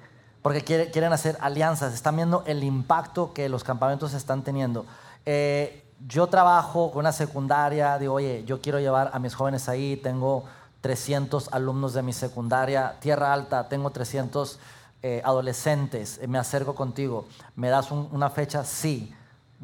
porque 0.47 0.63
quiere- 0.63 0.93
quieren 0.93 1.13
hacer 1.13 1.37
alianzas, 1.41 1.93
están 1.93 2.15
viendo 2.15 2.45
el 2.47 2.63
impacto 2.63 3.33
que 3.33 3.49
los 3.49 3.65
campamentos 3.65 4.15
están 4.15 4.43
teniendo. 4.45 4.87
Eh, 5.25 5.83
yo 6.07 6.29
trabajo 6.29 6.93
con 6.93 7.01
una 7.01 7.11
secundaria, 7.11 7.99
digo, 7.99 8.15
oye, 8.15 8.45
yo 8.47 8.61
quiero 8.61 8.79
llevar 8.79 9.11
a 9.13 9.19
mis 9.19 9.35
jóvenes 9.35 9.69
ahí, 9.69 9.97
tengo 9.97 10.45
300 10.83 11.49
alumnos 11.53 11.95
de 11.95 12.03
mi 12.03 12.13
secundaria, 12.13 12.95
Tierra 13.01 13.33
Alta, 13.33 13.69
tengo 13.69 13.91
300 13.91 14.61
eh, 15.03 15.21
adolescentes, 15.25 16.21
eh, 16.23 16.29
me 16.29 16.39
acerco 16.39 16.77
contigo, 16.77 17.27
¿me 17.57 17.69
das 17.69 17.91
un- 17.91 18.09
una 18.13 18.31
fecha? 18.31 18.63
Sí, 18.65 19.13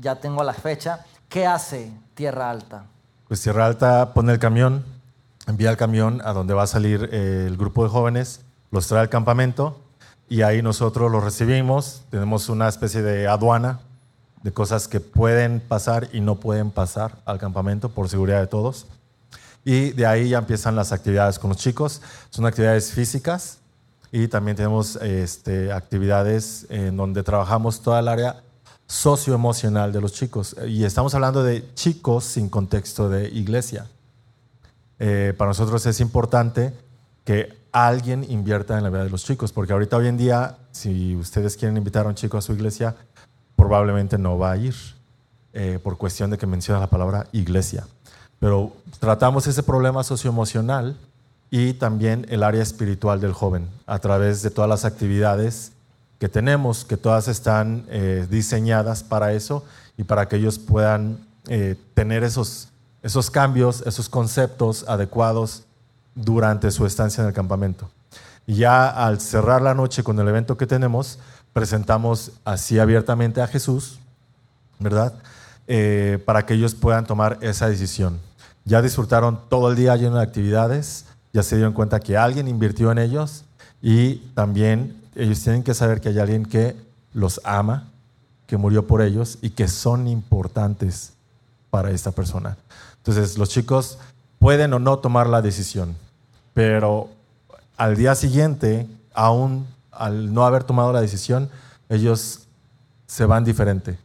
ya 0.01 0.17
tengo 0.17 0.43
la 0.43 0.53
fecha. 0.53 1.05
¿Qué 1.29 1.47
hace 1.47 1.93
Tierra 2.15 2.51
Alta? 2.51 2.87
Pues 3.29 3.41
Tierra 3.41 3.67
Alta 3.67 4.15
pone 4.15 4.33
el 4.33 4.41
camión, 4.41 4.85
envía 5.47 5.71
el 5.71 5.77
camión 5.77 6.21
a 6.25 6.33
donde 6.33 6.55
va 6.55 6.65
a 6.65 6.67
salir 6.67 7.09
el 7.13 7.57
grupo 7.57 7.85
de 7.85 7.91
jóvenes, 7.91 8.41
los 8.73 8.89
trae 8.89 9.03
al 9.03 9.09
campamento 9.11 9.79
y 10.33 10.41
ahí 10.41 10.63
nosotros 10.63 11.13
los 11.13 11.23
recibimos. 11.23 12.05
Tenemos 12.09 12.49
una 12.49 12.67
especie 12.67 13.03
de 13.03 13.29
aduana 13.29 13.81
de 14.43 14.51
cosas 14.51 14.89
que 14.89 14.99
pueden 14.99 15.61
pasar 15.61 16.09
y 16.11 16.23
no 16.23 16.37
pueden 16.37 16.71
pasar 16.71 17.19
al 17.27 17.39
campamento 17.39 17.91
por 17.91 18.09
seguridad 18.09 18.41
de 18.41 18.47
todos. 18.47 18.87
Y 19.63 19.91
de 19.91 20.07
ahí 20.07 20.31
ya 20.31 20.39
empiezan 20.39 20.75
las 20.75 20.91
actividades 20.91 21.39
con 21.39 21.51
los 21.51 21.59
chicos. 21.59 22.01
Son 22.31 22.47
actividades 22.47 22.93
físicas 22.93 23.59
y 24.11 24.27
también 24.27 24.57
tenemos 24.57 24.97
este, 24.97 25.71
actividades 25.71 26.65
en 26.71 26.97
donde 26.97 27.23
trabajamos 27.23 27.83
toda 27.83 28.01
el 28.01 28.09
área 28.09 28.43
socioemocional 28.87 29.93
de 29.93 30.01
los 30.01 30.15
chicos. 30.15 30.57
Y 30.67 30.85
estamos 30.85 31.15
hablando 31.15 31.45
de 31.45 31.75
chicos 31.75 32.25
sin 32.25 32.49
contexto 32.49 33.11
de 33.11 33.29
iglesia. 33.29 33.87
Eh, 34.99 35.35
para 35.37 35.51
nosotros 35.51 35.85
es 35.85 36.01
importante 36.01 36.73
que 37.27 37.62
alguien 37.73 38.25
invierta 38.31 38.77
en 38.77 38.85
la 38.85 38.91
vida 38.91 39.05
de 39.05 39.11
los 39.11 39.25
chicos, 39.25 39.53
porque 39.53 39.73
ahorita 39.73 39.97
hoy 39.97 40.07
en 40.07 40.19
día, 40.19 40.59
si 40.71 41.17
ustedes 41.17 41.57
quieren 41.57 41.77
invitar 41.77 42.07
a 42.07 42.11
un 42.11 42.15
chico 42.15 42.37
a 42.37 42.43
su 42.43 42.53
iglesia, 42.53 42.95
probablemente 43.57 44.19
no 44.19 44.39
va 44.39 44.53
a 44.53 44.57
ir, 44.59 44.75
eh, 45.55 45.79
por 45.83 45.97
cuestión 45.97 46.31
de 46.31 46.39
que 46.39 46.47
menciona 46.47 46.81
la 46.81 46.89
palabra 46.89 47.27
iglesia. 47.33 47.87
Pero 48.39 48.73
tratamos 49.01 49.47
ese 49.47 49.63
problema 49.63 50.05
socioemocional 50.05 50.97
y 51.51 51.75
también 51.75 52.27
el 52.29 52.43
área 52.43 52.63
espiritual 52.63 53.21
del 53.21 53.33
joven 53.33 53.69
a 53.87 53.99
través 53.99 54.43
de 54.43 54.51
todas 54.51 54.69
las 54.69 54.85
actividades 54.85 55.73
que 56.19 56.29
tenemos, 56.29 56.85
que 56.85 56.97
todas 56.97 57.29
están 57.29 57.85
eh, 57.89 58.27
diseñadas 58.31 59.03
para 59.03 59.33
eso 59.33 59.65
y 59.97 60.05
para 60.05 60.29
que 60.29 60.37
ellos 60.37 60.59
puedan 60.59 61.19
eh, 61.49 61.77
tener 61.95 62.25
esos, 62.25 62.69
esos 63.03 63.31
cambios, 63.31 63.83
esos 63.87 64.09
conceptos 64.09 64.85
adecuados 64.89 65.65
durante 66.15 66.71
su 66.71 66.87
estancia 66.87 67.23
en 67.23 67.29
el 67.29 67.35
campamento. 67.35 67.91
Ya 68.47 68.89
al 68.89 69.21
cerrar 69.21 69.63
la 69.63 69.75
noche 69.75 70.03
con 70.03 70.19
el 70.19 70.29
evento 70.29 70.57
que 70.57 70.67
tenemos, 70.67 71.19
presentamos 71.53 72.33
así 72.45 72.79
abiertamente 72.79 73.41
a 73.41 73.47
Jesús, 73.47 73.99
¿verdad? 74.79 75.15
Eh, 75.69 76.23
para 76.25 76.45
que 76.45 76.55
ellos 76.55 76.75
puedan 76.75 77.07
tomar 77.07 77.39
esa 77.41 77.69
decisión. 77.69 78.19
Ya 78.65 78.83
disfrutaron 78.83 79.41
todo 79.49 79.71
el 79.71 79.77
día 79.77 79.97
lleno 79.97 80.17
de 80.17 80.23
actividades, 80.23 81.07
ya 81.33 81.43
se 81.43 81.57
dieron 81.57 81.73
cuenta 81.73 82.01
que 82.01 82.17
alguien 82.17 82.49
invirtió 82.49 82.91
en 82.93 82.99
ellos 82.99 83.45
y 83.81 84.17
también 84.35 85.01
ellos 85.15 85.41
tienen 85.41 85.63
que 85.63 85.75
saber 85.75 86.01
que 86.01 86.11
hay 86.11 86.19
alguien 86.19 86.45
que 86.45 86.77
los 87.13 87.41
ama, 87.45 87.89
que 88.47 88.57
murió 88.57 88.87
por 88.87 89.03
ellos 89.03 89.39
y 89.41 89.51
que 89.51 89.69
son 89.69 90.09
importantes 90.09 91.13
para 91.71 91.91
esta 91.91 92.13
persona. 92.13 92.57
Entonces 92.99 93.39
los 93.39 93.49
chicos 93.49 93.99
pueden 94.43 94.75
o 94.75 94.81
no 94.81 94.99
tomar 94.99 95.29
la 95.29 95.41
decisión, 95.41 95.95
pero 96.53 97.09
al 97.77 97.97
día 97.97 98.17
siguiente, 98.17 98.89
aún 99.15 99.69
al 99.93 100.35
no 100.35 100.45
haber 100.45 100.65
tomado 100.65 100.93
la 100.93 101.01
decisión, 101.01 101.49
ellos 101.89 102.41
se 103.07 103.25
van 103.25 103.45
diferente, 103.45 103.97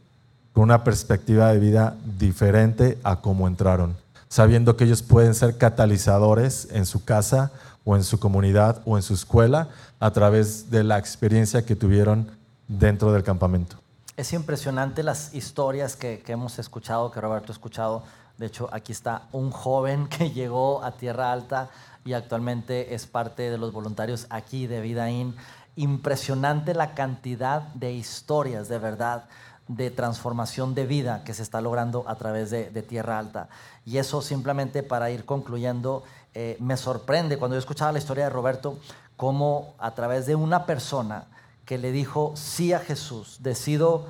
con 0.52 0.62
una 0.62 0.84
perspectiva 0.84 1.52
de 1.52 1.58
vida 1.58 1.96
diferente 2.20 2.98
a 3.02 3.16
cómo 3.16 3.48
entraron, 3.48 3.96
sabiendo 4.28 4.76
que 4.76 4.84
ellos 4.84 5.02
pueden 5.02 5.34
ser 5.34 5.58
catalizadores 5.58 6.68
en 6.70 6.86
su 6.86 7.04
casa 7.04 7.50
o 7.84 7.96
en 7.96 8.04
su 8.04 8.20
comunidad 8.20 8.80
o 8.84 8.96
en 8.96 9.02
su 9.02 9.14
escuela 9.14 9.70
a 9.98 10.12
través 10.12 10.70
de 10.70 10.84
la 10.84 10.98
experiencia 10.98 11.66
que 11.66 11.74
tuvieron 11.74 12.30
dentro 12.68 13.10
del 13.10 13.24
campamento. 13.24 13.74
Es 14.16 14.32
impresionante 14.32 15.02
las 15.02 15.32
historias 15.32 15.94
que, 15.94 16.22
hemos 16.26 16.58
escuchado, 16.58 17.10
que 17.10 17.20
Roberto 17.20 17.52
ha 17.52 17.54
escuchado. 17.54 18.02
De 18.38 18.46
hecho, 18.46 18.68
aquí 18.72 18.92
está 18.92 19.22
un 19.32 19.50
joven 19.50 20.06
que 20.06 20.30
llegó 20.32 20.82
a 20.82 20.92
Tierra 20.92 21.32
Alta 21.32 21.68
y 22.04 22.14
actualmente 22.14 22.94
es 22.94 23.06
parte 23.06 23.50
de 23.50 23.58
los 23.58 23.72
voluntarios 23.72 24.26
aquí 24.30 24.66
de 24.66 24.80
Vidaín. 24.80 25.36
Impresionante 25.76 26.72
la 26.72 26.94
cantidad 26.94 27.62
de 27.74 27.92
historias, 27.92 28.68
de 28.68 28.78
verdad, 28.78 29.24
de 29.66 29.90
transformación 29.90 30.74
de 30.74 30.86
vida 30.86 31.22
que 31.24 31.34
se 31.34 31.42
está 31.42 31.60
logrando 31.60 32.04
a 32.08 32.14
través 32.14 32.50
de, 32.50 32.82
Tierra 32.82 33.18
Alta. 33.18 33.48
Y 33.84 33.98
eso 33.98 34.22
simplemente 34.22 34.82
para 34.82 35.10
ir 35.10 35.24
concluyendo, 35.24 36.04
eh, 36.32 36.56
me 36.60 36.76
sorprende 36.76 37.36
cuando 37.36 37.56
yo 37.56 37.60
escuchaba 37.60 37.92
la 37.92 37.98
historia 37.98 38.24
de 38.24 38.30
Roberto, 38.30 38.78
cómo 39.16 39.74
a 39.78 39.94
través 39.94 40.26
de 40.26 40.36
una 40.36 40.64
persona 40.64 41.26
que 41.64 41.76
le 41.76 41.92
dijo 41.92 42.32
sí 42.34 42.72
a 42.72 42.78
Jesús, 42.78 43.38
decido 43.42 44.06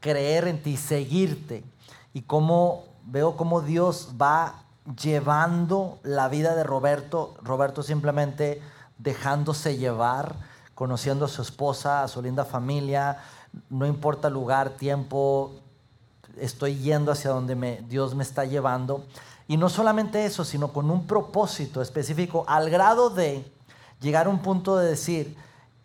creer 0.00 0.46
en 0.48 0.62
ti, 0.62 0.76
seguirte, 0.76 1.64
y 2.12 2.22
cómo 2.22 2.87
veo 3.10 3.36
cómo 3.36 3.62
Dios 3.62 4.10
va 4.20 4.62
llevando 5.00 5.98
la 6.02 6.28
vida 6.28 6.54
de 6.54 6.62
Roberto, 6.62 7.34
Roberto 7.42 7.82
simplemente 7.82 8.62
dejándose 8.98 9.76
llevar, 9.76 10.36
conociendo 10.74 11.24
a 11.24 11.28
su 11.28 11.42
esposa, 11.42 12.02
a 12.02 12.08
su 12.08 12.22
linda 12.22 12.44
familia, 12.44 13.18
no 13.70 13.86
importa 13.86 14.28
lugar, 14.28 14.70
tiempo, 14.70 15.52
estoy 16.36 16.76
yendo 16.78 17.10
hacia 17.12 17.30
donde 17.30 17.54
me, 17.54 17.82
Dios 17.88 18.14
me 18.14 18.22
está 18.22 18.44
llevando. 18.44 19.04
Y 19.46 19.56
no 19.56 19.70
solamente 19.70 20.26
eso, 20.26 20.44
sino 20.44 20.72
con 20.72 20.90
un 20.90 21.06
propósito 21.06 21.80
específico, 21.80 22.44
al 22.46 22.68
grado 22.68 23.10
de 23.10 23.50
llegar 24.00 24.26
a 24.26 24.30
un 24.30 24.40
punto 24.40 24.76
de 24.76 24.88
decir, 24.90 25.36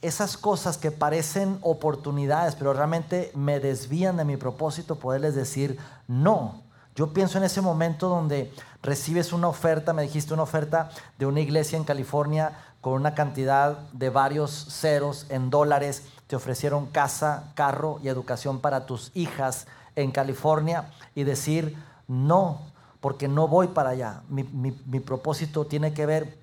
esas 0.02 0.36
cosas 0.36 0.78
que 0.78 0.92
parecen 0.92 1.58
oportunidades, 1.62 2.56
pero 2.56 2.74
realmente 2.74 3.32
me 3.36 3.62
desvían 3.62 4.18
de 4.18 4.26
mi 4.26 4.36
propósito, 4.36 5.00
poderles 5.00 5.34
decir 5.34 5.80
no. 6.10 6.63
Yo 6.96 7.12
pienso 7.12 7.38
en 7.38 7.44
ese 7.44 7.62
momento 7.62 8.08
donde 8.08 8.54
recibes 8.84 9.34
una 9.34 9.48
oferta, 9.48 9.94
me 9.94 10.04
dijiste 10.04 10.34
una 10.34 10.44
oferta 10.44 10.92
de 11.18 11.26
una 11.26 11.40
iglesia 11.40 11.78
en 11.78 11.86
California 11.86 12.54
con 12.82 12.94
una 12.94 13.16
cantidad 13.16 13.80
de 13.94 14.10
varios 14.10 14.52
ceros 14.70 15.26
en 15.30 15.50
dólares, 15.50 16.04
te 16.28 16.36
ofrecieron 16.36 16.88
casa, 16.88 17.52
carro 17.56 18.00
y 18.04 18.10
educación 18.10 18.60
para 18.60 18.86
tus 18.86 19.12
hijas 19.14 19.68
en 19.96 20.12
California 20.12 20.92
y 21.16 21.24
decir 21.24 21.78
no, 22.08 22.62
porque 23.00 23.28
no 23.28 23.48
voy 23.48 23.68
para 23.68 23.92
allá. 23.92 24.22
Mi, 24.30 25.00
propósito 25.00 25.66
tiene 25.66 25.94
que 25.94 26.06
ver 26.06 26.38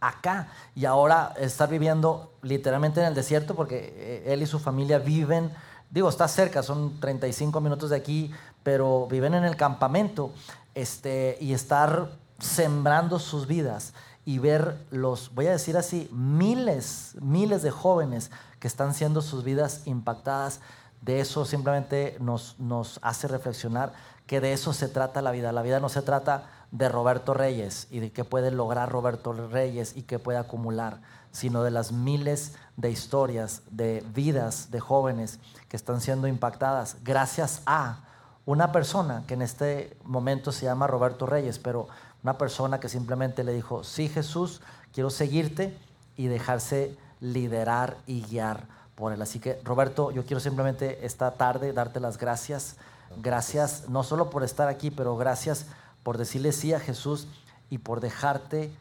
acá 0.00 0.48
y 0.74 0.84
ahora 0.84 1.34
estar 1.38 1.68
viviendo 1.68 2.32
literalmente 2.42 3.00
en 3.00 3.06
el 3.06 3.14
desierto 3.14 3.54
porque 3.54 3.92
eh, 3.96 4.32
él 4.32 4.42
y 4.42 4.46
su 4.46 4.58
familia 4.58 4.98
viven, 4.98 5.50
digo, 5.90 6.08
está 6.08 6.28
cerca, 6.28 6.62
son 6.62 6.98
35 7.00 7.60
minutos 7.60 7.90
de 7.90 7.96
aquí, 7.96 8.32
pero 8.62 9.06
viven 9.06 9.34
en 9.34 9.44
el 9.44 9.56
campamento 9.56 10.32
este, 10.74 11.36
y 11.40 11.52
estar 11.52 12.10
sembrando 12.38 13.18
sus 13.18 13.46
vidas 13.46 13.92
y 14.24 14.38
ver 14.38 14.78
los, 14.90 15.34
voy 15.34 15.48
a 15.48 15.52
decir 15.52 15.76
así, 15.76 16.08
miles, 16.12 17.16
miles 17.20 17.62
de 17.62 17.70
jóvenes 17.70 18.30
que 18.60 18.68
están 18.68 18.94
siendo 18.94 19.20
sus 19.20 19.42
vidas 19.42 19.82
impactadas. 19.84 20.60
De 21.00 21.20
eso 21.20 21.44
simplemente 21.44 22.16
nos, 22.20 22.58
nos 22.58 23.00
hace 23.02 23.26
reflexionar 23.26 23.92
que 24.26 24.40
de 24.40 24.52
eso 24.52 24.72
se 24.72 24.88
trata 24.88 25.22
la 25.22 25.32
vida. 25.32 25.50
La 25.50 25.62
vida 25.62 25.80
no 25.80 25.88
se 25.88 26.02
trata 26.02 26.46
de 26.70 26.88
Roberto 26.88 27.34
Reyes 27.34 27.88
y 27.90 27.98
de 27.98 28.12
qué 28.12 28.24
puede 28.24 28.50
lograr 28.50 28.90
Roberto 28.90 29.32
Reyes 29.32 29.96
y 29.96 30.02
qué 30.02 30.18
puede 30.18 30.38
acumular, 30.38 31.00
sino 31.32 31.64
de 31.64 31.72
las 31.72 31.90
miles 31.90 32.54
de 32.76 32.90
historias, 32.90 33.62
de 33.70 34.04
vidas 34.14 34.70
de 34.70 34.80
jóvenes 34.80 35.40
que 35.68 35.76
están 35.76 36.00
siendo 36.00 36.28
impactadas 36.28 36.96
gracias 37.02 37.62
a 37.66 38.04
una 38.44 38.72
persona 38.72 39.24
que 39.26 39.34
en 39.34 39.42
este 39.42 39.96
momento 40.04 40.52
se 40.52 40.64
llama 40.64 40.86
Roberto 40.86 41.26
Reyes, 41.26 41.58
pero 41.58 41.88
una 42.22 42.38
persona 42.38 42.80
que 42.80 42.88
simplemente 42.88 43.44
le 43.44 43.52
dijo, 43.52 43.84
sí 43.84 44.08
Jesús, 44.08 44.60
quiero 44.92 45.10
seguirte 45.10 45.76
y 46.16 46.26
dejarse 46.26 46.96
liderar 47.20 47.96
y 48.06 48.22
guiar 48.22 48.66
por 48.94 49.12
él. 49.12 49.22
Así 49.22 49.38
que 49.38 49.60
Roberto, 49.64 50.10
yo 50.10 50.24
quiero 50.24 50.40
simplemente 50.40 51.04
esta 51.06 51.32
tarde 51.32 51.72
darte 51.72 52.00
las 52.00 52.18
gracias. 52.18 52.76
Gracias 53.22 53.88
no 53.88 54.02
solo 54.02 54.30
por 54.30 54.42
estar 54.42 54.68
aquí, 54.68 54.90
pero 54.90 55.16
gracias 55.16 55.66
por 56.02 56.18
decirle 56.18 56.52
sí 56.52 56.72
a 56.72 56.80
Jesús 56.80 57.28
y 57.70 57.78
por 57.78 58.00
dejarte 58.00 58.72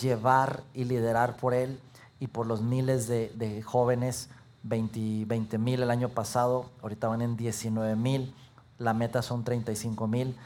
llevar 0.00 0.62
y 0.74 0.84
liderar 0.84 1.36
por 1.36 1.54
Él 1.54 1.80
y 2.20 2.28
por 2.28 2.46
los 2.46 2.62
miles 2.62 3.08
de, 3.08 3.62
jóvenes, 3.64 4.28
20 4.62 5.58
mil 5.58 5.82
el 5.82 5.90
año 5.90 6.08
pasado, 6.08 6.66
ahorita 6.82 7.08
van 7.08 7.22
en 7.22 7.36
19 7.36 7.96
mil, 7.96 8.34
la 8.78 8.94
meta 8.94 9.22
son 9.22 9.44
35 9.44 10.06
mil. 10.06 10.36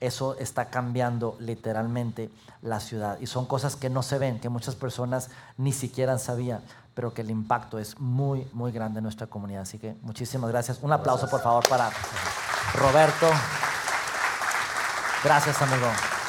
Eso 0.00 0.36
está 0.38 0.70
cambiando 0.70 1.36
literalmente 1.40 2.30
la 2.62 2.80
ciudad. 2.80 3.18
Y 3.20 3.26
son 3.26 3.46
cosas 3.46 3.76
que 3.76 3.90
no 3.90 4.02
se 4.02 4.18
ven, 4.18 4.40
que 4.40 4.48
muchas 4.48 4.74
personas 4.74 5.28
ni 5.58 5.72
siquiera 5.72 6.18
sabían, 6.18 6.62
pero 6.94 7.12
que 7.12 7.20
el 7.22 7.30
impacto 7.30 7.78
es 7.78 7.98
muy, 8.00 8.48
muy 8.52 8.72
grande 8.72 8.98
en 8.98 9.04
nuestra 9.04 9.26
comunidad. 9.26 9.62
Así 9.62 9.78
que 9.78 9.94
muchísimas 10.02 10.50
gracias. 10.50 10.78
Un 10.82 10.92
aplauso, 10.92 11.28
por 11.28 11.42
favor, 11.42 11.68
para 11.68 11.90
Roberto. 12.74 13.28
Gracias, 15.22 15.60
amigo. 15.60 16.19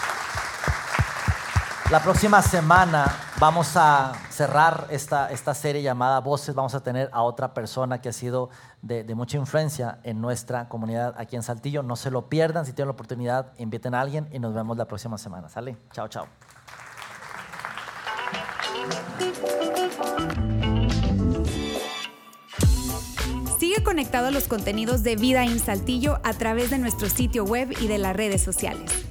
La 1.91 2.01
próxima 2.01 2.41
semana 2.41 3.05
vamos 3.37 3.75
a 3.75 4.13
cerrar 4.29 4.87
esta, 4.91 5.29
esta 5.29 5.53
serie 5.53 5.81
llamada 5.81 6.21
Voces. 6.21 6.55
Vamos 6.55 6.73
a 6.73 6.79
tener 6.79 7.09
a 7.11 7.21
otra 7.21 7.53
persona 7.53 7.99
que 7.99 8.07
ha 8.07 8.13
sido 8.13 8.49
de, 8.81 9.03
de, 9.03 9.13
mucha 9.13 9.35
influencia 9.35 9.99
en 10.03 10.21
nuestra 10.21 10.69
comunidad 10.69 11.13
aquí 11.17 11.35
en 11.35 11.43
Saltillo. 11.43 11.83
No 11.83 11.97
se 11.97 12.09
lo 12.09 12.29
pierdan. 12.29 12.65
Si 12.65 12.71
tienen 12.71 12.87
la 12.87 12.93
oportunidad, 12.93 13.51
inviten 13.57 13.93
a 13.93 13.99
alguien 13.99 14.29
y 14.31 14.39
nos 14.39 14.53
vemos 14.53 14.77
la 14.77 14.85
próxima 14.85 15.17
semana. 15.17 15.49
¿Sale? 15.49 15.75
Chao, 15.91 16.07
chao. 16.07 16.27
Sigue 23.59 23.83
conectado 23.83 24.27
a 24.27 24.31
los 24.31 24.47
contenidos 24.47 25.03
de 25.03 25.17
Vida 25.17 25.43
en 25.43 25.59
Saltillo 25.59 26.21
a 26.23 26.31
través 26.31 26.69
de 26.69 26.77
nuestro 26.77 27.09
sitio 27.09 27.43
web 27.43 27.75
y 27.81 27.87
de 27.87 27.97
las 27.97 28.15
redes 28.15 28.41
sociales. 28.41 29.10